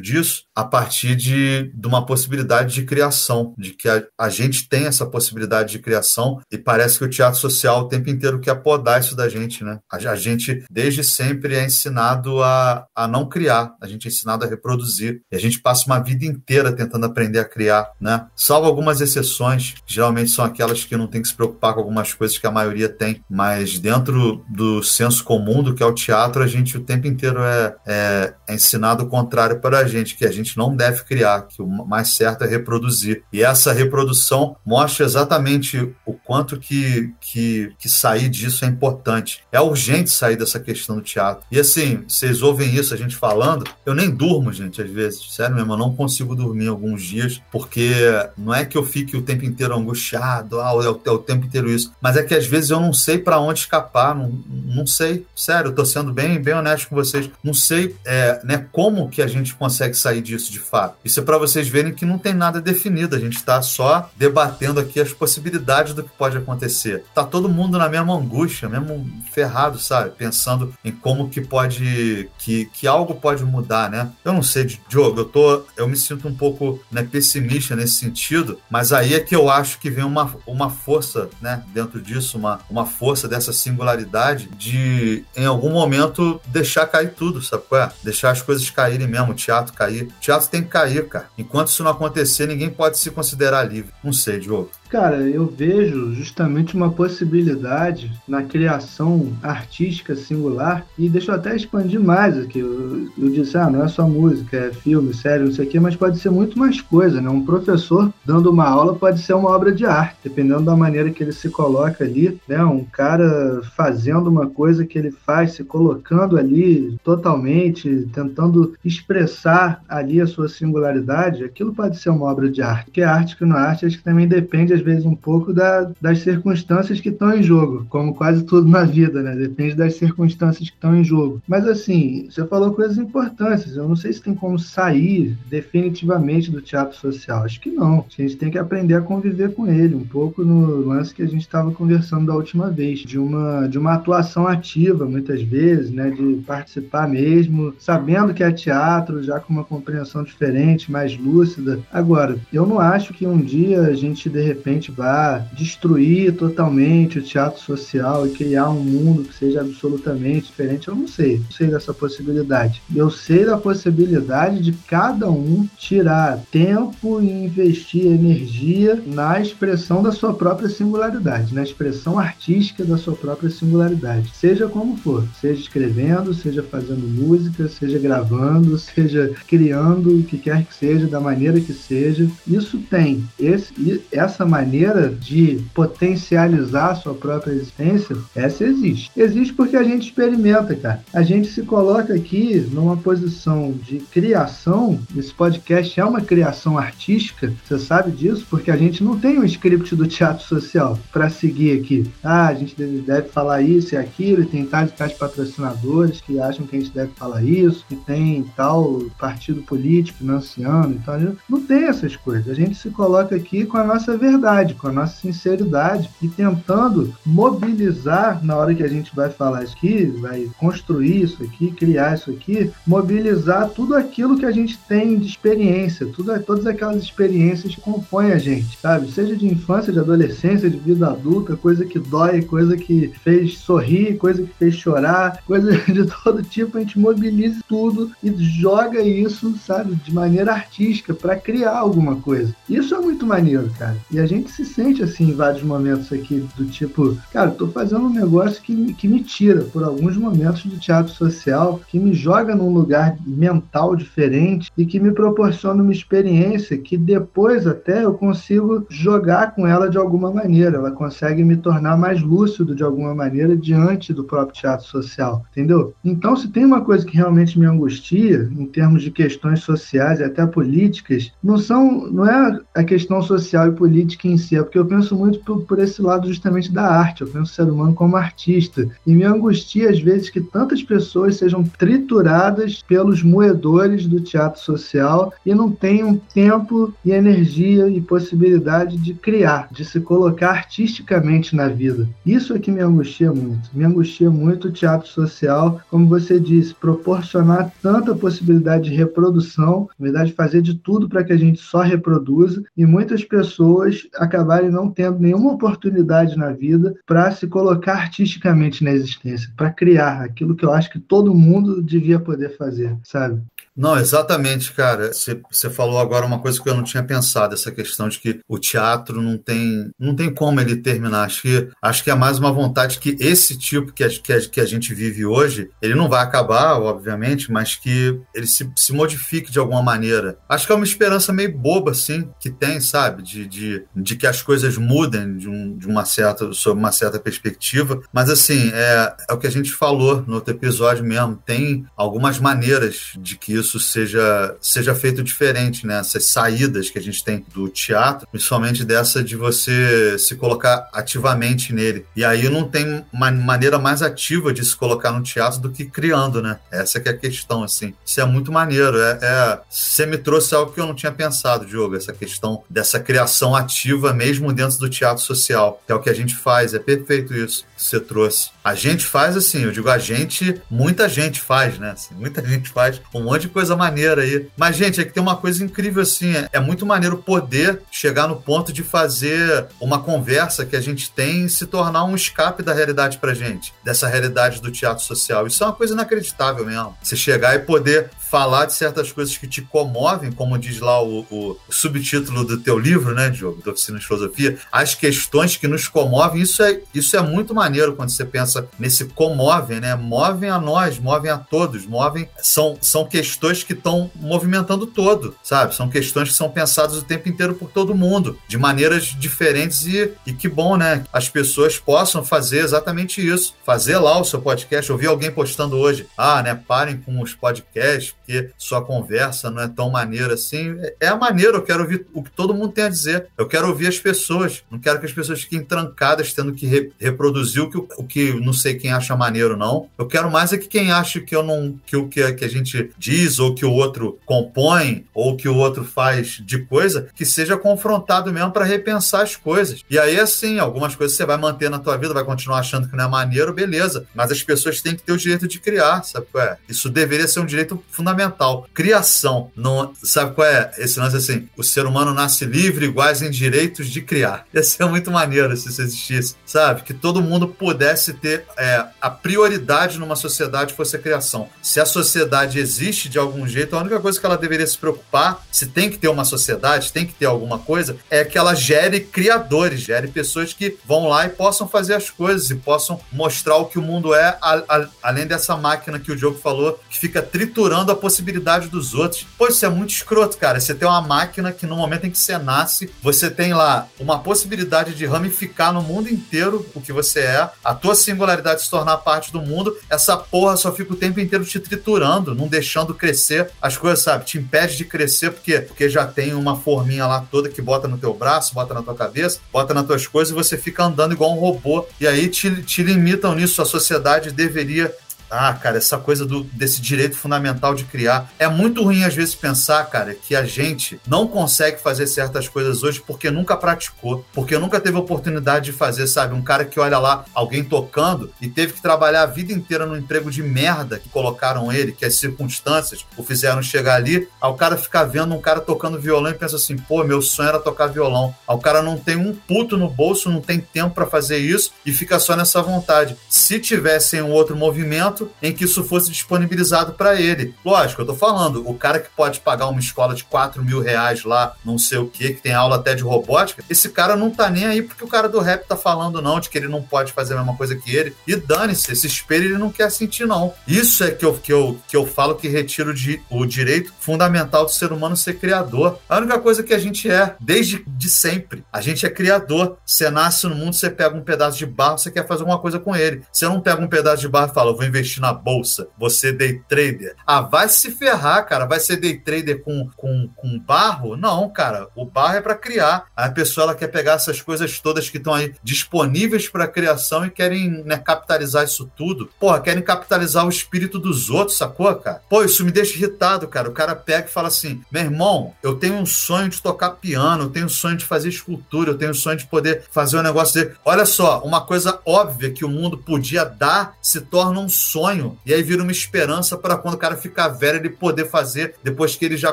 [0.00, 4.86] disso, a partir de, de uma possibilidade de criação, de que a, a gente tem
[4.86, 9.00] essa possibilidade de criação e parece que o teatro social o tempo inteiro quer podar
[9.00, 9.78] isso da gente, né?
[9.90, 14.44] A, a gente, desde sempre, é ensinado a, a não criar, a gente é ensinado
[14.44, 15.22] a reproduzir.
[15.30, 18.26] E a gente passa uma vida inteira tentando aprender a criar, né?
[18.36, 22.38] Salvo algumas exceções, geralmente são aquelas que não tem que se preocupar com algumas coisas
[22.38, 26.46] que a maioria tem, mas dentro do senso comum do que é o teatro, a
[26.46, 30.32] gente o tempo inteiro é, é, é ensinado o contrário para a gente, que a
[30.32, 33.22] gente não deve criar, que o mais certo é reproduzir.
[33.32, 39.42] E essa reprodução mostra exatamente o quanto que, que, que sair disso é importante.
[39.50, 41.44] É urgente sair dessa questão do teatro.
[41.50, 45.32] E assim, vocês ouvem isso, a gente falando, eu nem durmo, gente, às vezes.
[45.32, 47.92] Sério mesmo, eu não consigo dormir alguns dias, porque
[48.36, 51.46] não é que eu fique o tempo inteiro angustiado, ah, é o, é o tempo
[51.46, 54.86] inteiro isso, mas é que às vezes eu não sei para onde escapar, não, não
[54.86, 59.08] sei, sério, eu tô sendo bem, bem honesto com vocês, não sei é, né, como
[59.08, 60.96] que a gente consegue sair disso de fato.
[61.04, 64.80] Isso é para vocês verem que não tem nada definido, a gente está só debatendo
[64.80, 67.04] aqui as possibilidades do que pode acontecer.
[67.14, 70.10] Tá todo mundo na mesma angústia, mesmo ferrado, sabe?
[70.10, 74.10] Pensando em como que pode, que, que algo pode mudar, né?
[74.24, 78.58] Eu não sei, Diogo, eu tô, eu me sinto um pouco né, pessimista nesse sentido,
[78.70, 82.60] mas aí é que eu acho que vem uma, uma força né, dentro disso, uma,
[82.70, 87.92] uma força dessa singularidade de, em algum momento, deixar cair tudo, sabe qual é?
[88.02, 90.08] Deixar as coisas caírem mesmo, o teatro cair.
[90.22, 91.28] Teatro tem que cair, cara.
[91.36, 93.92] Enquanto isso não acontecer, ninguém pode se considerar livre.
[94.04, 94.70] Não sei, Diogo.
[94.92, 101.98] Cara, eu vejo justamente uma possibilidade na criação artística singular e deixa eu até expandir
[101.98, 102.58] mais aqui.
[102.58, 105.80] Eu, eu disse, ah, não é só música, é filme, série, não sei o quê,
[105.80, 107.30] mas pode ser muito mais coisa, né?
[107.30, 111.22] Um professor dando uma aula pode ser uma obra de arte, dependendo da maneira que
[111.22, 112.62] ele se coloca ali, né?
[112.62, 120.20] Um cara fazendo uma coisa que ele faz, se colocando ali totalmente, tentando expressar ali
[120.20, 122.84] a sua singularidade, aquilo pode ser uma obra de arte.
[122.84, 125.90] Porque a arte que não é arte, acho que também depende, vezes, um pouco da,
[126.00, 129.34] das circunstâncias que estão em jogo, como quase tudo na vida, né?
[129.34, 131.40] Depende das circunstâncias que estão em jogo.
[131.46, 133.76] Mas, assim, você falou coisas importantes.
[133.76, 137.44] Eu não sei se tem como sair definitivamente do teatro social.
[137.44, 138.04] Acho que não.
[138.18, 141.26] A gente tem que aprender a conviver com ele, um pouco no lance que a
[141.26, 146.10] gente estava conversando da última vez, de uma, de uma atuação ativa, muitas vezes, né?
[146.10, 151.80] De participar mesmo, sabendo que é teatro, já com uma compreensão diferente, mais lúcida.
[151.92, 157.18] Agora, eu não acho que um dia a gente, de repente, repente vá destruir totalmente
[157.18, 160.88] o teatro social e criar um mundo que seja absolutamente diferente.
[160.88, 162.82] Eu não sei, não sei dessa possibilidade.
[162.94, 170.12] Eu sei da possibilidade de cada um tirar tempo e investir energia na expressão da
[170.12, 176.32] sua própria singularidade, na expressão artística da sua própria singularidade, seja como for, seja escrevendo,
[176.32, 181.72] seja fazendo música, seja gravando, seja criando, o que quer que seja, da maneira que
[181.72, 182.28] seja.
[182.46, 189.10] Isso tem esse, essa maneira de potencializar a sua própria existência, essa existe.
[189.16, 191.02] Existe porque a gente experimenta, cara.
[191.12, 195.00] A gente se coloca aqui numa posição de criação.
[195.16, 199.44] Esse podcast é uma criação artística, você sabe disso, porque a gente não tem um
[199.44, 202.04] script do teatro social para seguir aqui.
[202.22, 206.38] Ah, a gente deve, falar isso e aquilo, e tem tais e tais patrocinadores que
[206.38, 211.62] acham que a gente deve falar isso, que tem tal partido político financiando, então não
[211.62, 212.48] tem essas coisas.
[212.48, 214.41] A gente se coloca aqui com a nossa verdade,
[214.74, 219.74] com a nossa sinceridade e tentando mobilizar na hora que a gente vai falar isso
[219.76, 225.18] aqui, vai construir isso aqui, criar isso aqui, mobilizar tudo aquilo que a gente tem
[225.18, 229.10] de experiência, tudo, todas aquelas experiências que compõem a gente, sabe?
[229.10, 234.16] Seja de infância, de adolescência, de vida adulta, coisa que dói, coisa que fez sorrir,
[234.16, 239.56] coisa que fez chorar, coisa de todo tipo, a gente mobiliza tudo e joga isso,
[239.58, 242.54] sabe, de maneira artística para criar alguma coisa.
[242.68, 243.96] Isso é muito maneiro, cara.
[244.10, 248.06] E a gente se sente assim em vários momentos aqui, do tipo, cara, tô fazendo
[248.06, 252.54] um negócio que, que me tira por alguns momentos do teatro social, que me joga
[252.54, 258.86] num lugar mental diferente e que me proporciona uma experiência que depois até eu consigo
[258.88, 260.78] jogar com ela de alguma maneira.
[260.78, 265.94] Ela consegue me tornar mais lúcido de alguma maneira diante do próprio teatro social, entendeu?
[266.04, 270.24] Então, se tem uma coisa que realmente me angustia em termos de questões sociais e
[270.24, 274.86] até políticas, não são, não é a questão social e política si, é porque eu
[274.86, 277.22] penso muito por, por esse lado justamente da arte.
[277.22, 281.36] Eu penso o ser humano como artista e me angustia às vezes que tantas pessoas
[281.36, 288.96] sejam trituradas pelos moedores do teatro social e não tenham tempo e energia e possibilidade
[288.96, 292.08] de criar, de se colocar artisticamente na vida.
[292.24, 293.70] Isso é que me angustia muito.
[293.72, 300.04] Me angustia muito o teatro social, como você disse, proporcionar tanta possibilidade de reprodução, na
[300.04, 304.90] verdade, fazer de tudo para que a gente só reproduza e muitas pessoas acabarem não
[304.90, 310.64] tendo nenhuma oportunidade na vida para se colocar artisticamente na existência, para criar aquilo que
[310.64, 313.42] eu acho que todo mundo devia poder fazer, sabe?
[313.74, 315.10] Não, exatamente, cara.
[315.12, 318.58] Você falou agora uma coisa que eu não tinha pensado, essa questão de que o
[318.58, 321.24] teatro não tem, não tem como ele terminar.
[321.24, 324.40] Acho que, acho que é mais uma vontade que esse tipo que a, que a,
[324.40, 328.92] que a gente vive hoje, ele não vai acabar, obviamente, mas que ele se, se
[328.92, 330.36] modifique de alguma maneira.
[330.48, 333.22] Acho que é uma esperança meio boba, assim, que tem, sabe?
[333.22, 337.18] De, de, de que as coisas mudem de, um, de uma certa, sob uma certa
[337.18, 338.02] perspectiva.
[338.12, 341.42] Mas, assim, é, é o que a gente falou no outro episódio mesmo.
[341.46, 345.98] Tem algumas maneiras de que isso seja, seja feito diferente, né?
[345.98, 351.72] Essas saídas que a gente tem do teatro, principalmente dessa de você se colocar ativamente
[351.72, 352.06] nele.
[352.16, 355.84] E aí não tem uma maneira mais ativa de se colocar no teatro do que
[355.84, 356.58] criando, né?
[356.70, 357.94] Essa que é a questão, assim.
[358.04, 358.98] Isso é muito maneiro.
[358.98, 359.60] É, é...
[359.70, 364.12] Você me trouxe algo que eu não tinha pensado, Diogo, essa questão dessa criação ativa
[364.12, 366.74] mesmo dentro do teatro social, que é o que a gente faz.
[366.74, 368.50] É perfeito isso que você trouxe.
[368.64, 371.90] A gente faz assim, eu digo a gente, muita gente faz, né?
[371.90, 374.48] Assim, muita gente faz um monte de coisa maneira aí.
[374.56, 378.28] Mas, gente, é que tem uma coisa incrível assim, é, é muito maneiro poder chegar
[378.28, 382.72] no ponto de fazer uma conversa que a gente tem se tornar um escape da
[382.72, 385.46] realidade pra gente, dessa realidade do teatro social.
[385.46, 386.96] Isso é uma coisa inacreditável mesmo.
[387.02, 391.20] Você chegar e poder falar de certas coisas que te comovem, como diz lá o,
[391.30, 395.86] o, subtítulo do teu livro, né, Diogo, da Oficina de Filosofia, as questões que nos
[395.86, 399.94] comovem, isso é, isso é muito maneiro quando você pensa nesse comovem, né?
[399.94, 402.28] Movem a nós, movem a todos, movem.
[402.38, 405.74] São, são questões que estão movimentando todo, sabe?
[405.74, 410.12] São questões que são pensadas o tempo inteiro por todo mundo, de maneiras diferentes e,
[410.26, 411.04] e que bom, né?
[411.12, 413.54] As pessoas possam fazer exatamente isso.
[413.64, 414.90] Fazer lá o seu podcast.
[414.90, 416.54] Eu vi alguém postando hoje, ah, né?
[416.54, 420.76] Parem com os podcasts, porque sua conversa não é tão maneira assim.
[421.00, 423.28] É a maneira, eu quero ouvir o que todo mundo tem a dizer.
[423.36, 424.62] Eu quero ouvir as pessoas.
[424.70, 428.32] Não quero que as pessoas fiquem trancadas tendo que re reproduzir o que, o que
[428.42, 429.88] não sei quem acha maneiro, não.
[429.98, 431.78] Eu quero mais é que quem acha que eu não.
[431.86, 435.56] que o que, que a gente diz, ou que o outro compõe, ou que o
[435.56, 439.80] outro faz de coisa, que seja confrontado mesmo para repensar as coisas.
[439.88, 442.96] E aí, assim, algumas coisas você vai manter na tua vida, vai continuar achando que
[442.96, 444.06] não é maneiro, beleza.
[444.14, 446.56] Mas as pessoas têm que ter o direito de criar, sabe qual é?
[446.68, 448.66] Isso deveria ser um direito fundamental.
[448.74, 449.50] Criação.
[449.56, 450.70] Não, sabe qual é?
[450.78, 454.46] Esse lance assim: o ser humano nasce livre, iguais em direitos de criar.
[454.52, 456.82] Ia ser muito maneiro se isso existisse, sabe?
[456.82, 461.48] Que todo mundo pudesse ter é, a prioridade numa sociedade fosse a criação.
[461.60, 465.44] Se a sociedade existe de algum jeito, a única coisa que ela deveria se preocupar,
[465.50, 469.00] se tem que ter uma sociedade, tem que ter alguma coisa, é que ela gere
[469.00, 473.66] criadores, gere pessoas que vão lá e possam fazer as coisas e possam mostrar o
[473.66, 477.22] que o mundo é, a, a, além dessa máquina que o Diogo falou, que fica
[477.22, 479.26] triturando a possibilidade dos outros.
[479.36, 480.60] Pô, isso é muito escroto, cara.
[480.60, 484.18] Você tem uma máquina que no momento em que você nasce, você tem lá uma
[484.18, 488.21] possibilidade de ramificar no mundo inteiro o que você é, a tua singularidade
[488.58, 492.46] se tornar parte do mundo, essa porra só fica o tempo inteiro te triturando, não
[492.46, 494.24] deixando crescer as coisas, sabe?
[494.24, 497.98] Te impede de crescer porque, porque já tem uma forminha lá toda que bota no
[497.98, 501.32] teu braço, bota na tua cabeça, bota nas tuas coisas e você fica andando igual
[501.32, 501.86] um robô.
[502.00, 503.60] E aí te, te limitam nisso.
[503.62, 504.92] A sociedade deveria
[505.32, 508.30] ah, cara, essa coisa do, desse direito fundamental de criar.
[508.38, 512.82] É muito ruim, às vezes, pensar, cara, que a gente não consegue fazer certas coisas
[512.82, 516.34] hoje porque nunca praticou, porque nunca teve oportunidade de fazer, sabe?
[516.34, 519.96] Um cara que olha lá alguém tocando e teve que trabalhar a vida inteira no
[519.96, 524.76] emprego de merda que colocaram ele, que as circunstâncias o fizeram chegar ali, ao cara
[524.76, 528.34] ficar vendo um cara tocando violão e pensa assim, pô, meu sonho era tocar violão.
[528.46, 531.92] Ao cara não tem um puto no bolso, não tem tempo para fazer isso e
[531.92, 533.16] fica só nessa vontade.
[533.30, 537.54] Se tivessem um outro movimento, momento em que isso fosse disponibilizado para ele.
[537.64, 541.24] Lógico, eu tô falando, o cara que pode pagar uma escola de 4 mil reais
[541.24, 544.50] lá, não sei o que, que tem aula até de robótica, esse cara não tá
[544.50, 547.12] nem aí porque o cara do rap tá falando, não, de que ele não pode
[547.12, 548.14] fazer a mesma coisa que ele.
[548.26, 550.54] E dane-se, esse espelho ele não quer sentir, não.
[550.66, 554.64] Isso é que eu, que eu, que eu falo que retiro de, o direito fundamental
[554.64, 555.98] do ser humano ser criador.
[556.08, 559.76] A única coisa que a gente é, desde de sempre, a gente é criador.
[559.84, 562.78] Você nasce no mundo, você pega um pedaço de barro, você quer fazer alguma coisa
[562.78, 563.22] com ele.
[563.32, 566.60] Você não pega um pedaço de barro e fala, vou investir na bolsa, você day
[566.68, 567.14] trader.
[567.26, 568.66] Ah, vai se ferrar, cara.
[568.66, 571.16] Vai ser day trader com, com, com barro?
[571.16, 571.88] Não, cara.
[571.94, 573.06] O barro é para criar.
[573.16, 577.30] A pessoa ela quer pegar essas coisas todas que estão aí disponíveis para criação e
[577.30, 579.30] querem né, capitalizar isso tudo.
[579.38, 582.22] Porra, querem capitalizar o espírito dos outros, sacou, cara?
[582.28, 583.68] Pô, isso me deixa irritado, cara.
[583.68, 587.44] O cara pega e fala assim: meu irmão, eu tenho um sonho de tocar piano,
[587.44, 590.22] eu tenho um sonho de fazer escultura, eu tenho um sonho de poder fazer um
[590.22, 590.76] negócio dele.
[590.84, 595.38] Olha só, uma coisa óbvia que o mundo podia dar se torna um sonho sonho
[595.46, 599.16] e aí vira uma esperança para quando o cara ficar velho ele poder fazer depois
[599.16, 599.52] que ele já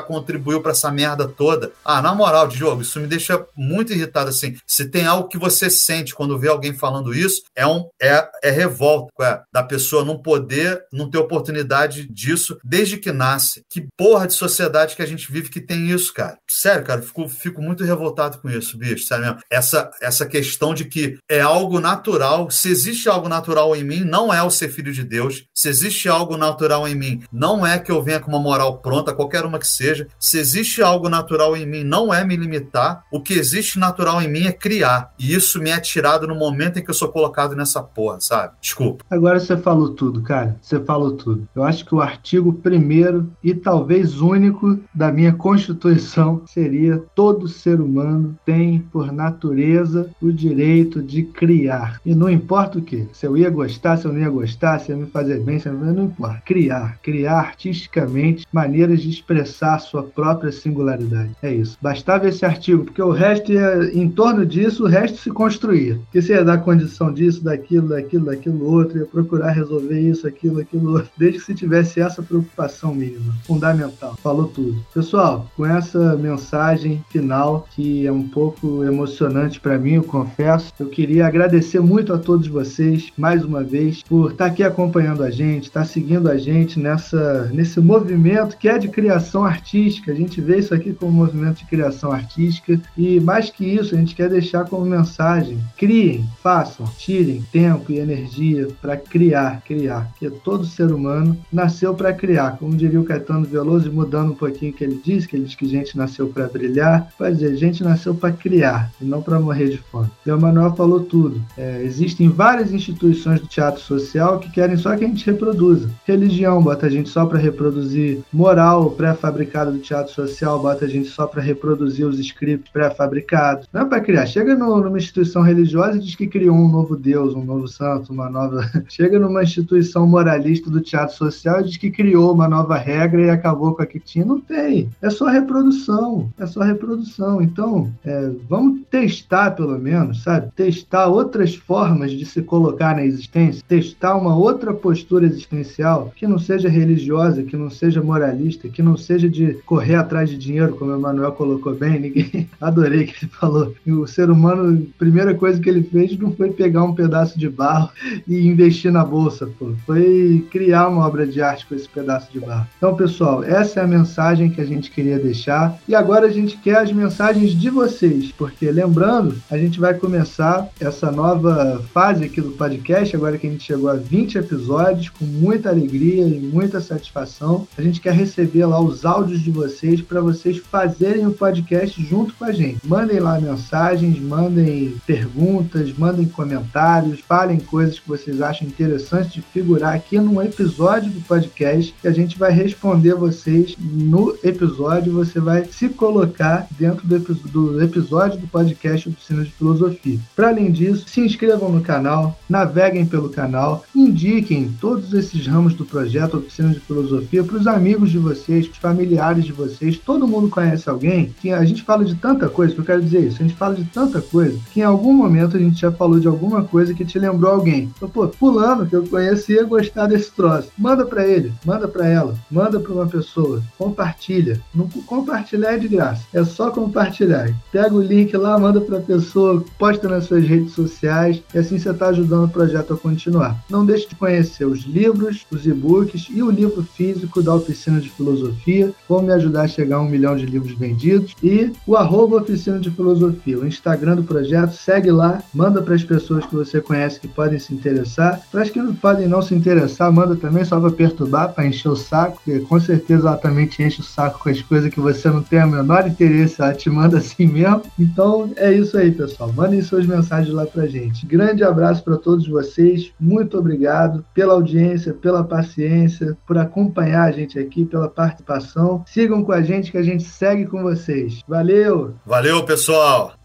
[0.00, 1.72] contribuiu para essa merda toda.
[1.84, 4.56] Ah, na moral, Diogo, isso me deixa muito irritado assim.
[4.66, 8.50] Se tem algo que você sente quando vê alguém falando isso, é um é, é
[8.50, 13.62] revolta é, da pessoa não poder, não ter oportunidade disso desde que nasce.
[13.68, 16.36] Que porra de sociedade que a gente vive que tem isso, cara?
[16.48, 19.40] Sério, cara, fico, fico muito revoltado com isso, bicho, sério mesmo.
[19.50, 24.32] Essa, essa questão de que é algo natural, se existe algo natural em mim, não
[24.32, 27.90] é o ser filho de Deus, se existe algo natural em mim, não é que
[27.90, 30.06] eu venha com uma moral pronta, qualquer uma que seja.
[30.18, 33.04] Se existe algo natural em mim, não é me limitar.
[33.12, 35.12] O que existe natural em mim é criar.
[35.18, 38.54] E isso me é tirado no momento em que eu sou colocado nessa porra, sabe?
[38.60, 39.04] Desculpa.
[39.10, 40.56] Agora você falou tudo, cara.
[40.60, 41.48] Você falou tudo.
[41.54, 47.80] Eu acho que o artigo primeiro e talvez único da minha Constituição seria todo ser
[47.80, 52.00] humano tem, por natureza, o direito de criar.
[52.04, 53.08] E não importa o que.
[53.12, 55.60] Se eu ia gostar, se eu não ia gostar, se ia me fazer fazer bem,
[55.66, 56.42] não importa.
[56.44, 61.30] Criar, criar artisticamente maneiras de expressar sua própria singularidade.
[61.42, 61.76] É isso.
[61.80, 65.98] Bastava esse artigo, porque o resto ia, em torno disso, o resto se construía.
[66.10, 70.60] Que você ia dar condição disso, daquilo, daquilo, daquilo outro, ia procurar resolver isso, aquilo,
[70.60, 74.16] aquilo outro, desde que se tivesse essa preocupação mínima, fundamental.
[74.22, 74.82] Falou tudo.
[74.94, 80.86] Pessoal, com essa mensagem final, que é um pouco emocionante para mim, eu confesso, eu
[80.86, 85.30] queria agradecer muito a todos vocês, mais uma vez, por estar aqui acompanhando acompanhando a
[85.30, 90.12] gente, está seguindo a gente nessa, nesse movimento que é de criação artística.
[90.12, 93.98] A gente vê isso aqui como movimento de criação artística e, mais que isso, a
[93.98, 100.08] gente quer deixar como mensagem: criem, façam, tirem tempo e energia para criar, criar.
[100.10, 102.56] Porque todo ser humano nasceu para criar.
[102.58, 105.54] Como diria o Caetano Veloso, mudando um pouquinho o que ele diz, que ele diz
[105.54, 107.10] que gente nasceu para brilhar.
[107.16, 110.08] Quer dizer, gente nasceu para criar e não para morrer de fome.
[110.24, 111.42] E o Manuel falou tudo.
[111.56, 115.90] É, existem várias instituições do teatro social que querem só que a gente reproduza.
[116.06, 121.08] Religião bota a gente só para reproduzir moral pré-fabricada do teatro social, bota a gente
[121.08, 123.66] só para reproduzir os scripts pré-fabricados.
[123.72, 124.26] Não é para criar.
[124.26, 128.12] Chega no, numa instituição religiosa e diz que criou um novo Deus, um novo santo,
[128.12, 128.60] uma nova.
[128.88, 133.30] Chega numa instituição moralista do teatro social e diz que criou uma nova regra e
[133.30, 134.24] acabou com a que tinha.
[134.24, 134.90] Não tem.
[135.00, 136.28] É só reprodução.
[136.38, 137.40] É só reprodução.
[137.40, 140.50] Então, é, vamos testar pelo menos, sabe?
[140.54, 146.36] Testar outras formas de se colocar na existência, testar uma outra postura existencial que não
[146.36, 150.90] seja religiosa, que não seja moralista, que não seja de correr atrás de dinheiro, como
[150.90, 152.00] o Emanuel colocou bem.
[152.00, 153.72] Ninguém adorei que ele falou.
[153.86, 157.48] O ser humano, a primeira coisa que ele fez não foi pegar um pedaço de
[157.48, 157.90] barro
[158.26, 159.70] e investir na bolsa, pô.
[159.86, 162.66] Foi criar uma obra de arte com esse pedaço de barro.
[162.76, 165.78] Então, pessoal, essa é a mensagem que a gente queria deixar.
[165.86, 170.68] E agora a gente quer as mensagens de vocês, porque lembrando, a gente vai começar
[170.80, 174.79] essa nova fase aqui do podcast, agora que a gente chegou a 20 episódios,
[175.10, 177.66] com muita alegria e muita satisfação.
[177.76, 182.34] A gente quer receber lá os áudios de vocês para vocês fazerem o podcast junto
[182.34, 182.86] com a gente.
[182.86, 189.94] Mandem lá mensagens, mandem perguntas, mandem comentários, falem coisas que vocês acham interessantes de figurar
[189.94, 195.12] aqui num episódio do podcast que a gente vai responder vocês no episódio.
[195.12, 200.18] Você vai se colocar dentro do, do episódio do podcast Oficina de Filosofia.
[200.34, 205.84] Para além disso, se inscrevam no canal, naveguem pelo canal, indiquem todos esses ramos do
[205.84, 209.98] projeto Oficina de Filosofia para os amigos de vocês, para os familiares de vocês.
[209.98, 213.26] Todo mundo conhece alguém que a gente fala de tanta coisa, que eu quero dizer
[213.26, 216.20] isso, a gente fala de tanta coisa que em algum momento a gente já falou
[216.20, 217.90] de alguma coisa que te lembrou alguém.
[217.96, 220.70] Então, pô, fulano que eu conhecia gostar desse troço.
[220.76, 224.60] Manda para ele, manda para ela, manda para uma pessoa, compartilha.
[224.74, 227.54] Não compartilhar é de graça, é só compartilhar.
[227.72, 231.78] Pega o link lá, manda para a pessoa, posta nas suas redes sociais e assim
[231.78, 233.62] você está ajudando o projeto a continuar.
[233.68, 238.10] Não deixe de conhecer os livros, os e-books e o livro físico da Oficina de
[238.10, 238.92] Filosofia.
[239.08, 241.34] Vão me ajudar a chegar a um milhão de livros vendidos.
[241.42, 246.04] E o arroba Oficina de Filosofia, o Instagram do projeto, segue lá, manda para as
[246.04, 248.40] pessoas que você conhece que podem se interessar.
[248.50, 251.88] Para as que não podem não se interessar, manda também só para perturbar, para encher
[251.88, 255.00] o saco, porque com certeza ela também te enche o saco com as coisas que
[255.00, 257.82] você não tem o menor interesse, ela te manda assim mesmo.
[257.98, 259.52] Então é isso aí, pessoal.
[259.52, 261.26] Mandem suas mensagens lá para gente.
[261.26, 263.12] Grande abraço para todos vocês.
[263.18, 269.04] Muito obrigado pela audiência, pela paciência, por acompanhar a gente aqui, pela participação.
[269.06, 271.42] Sigam com a gente que a gente segue com vocês.
[271.46, 272.14] Valeu!
[272.24, 273.34] Valeu, pessoal!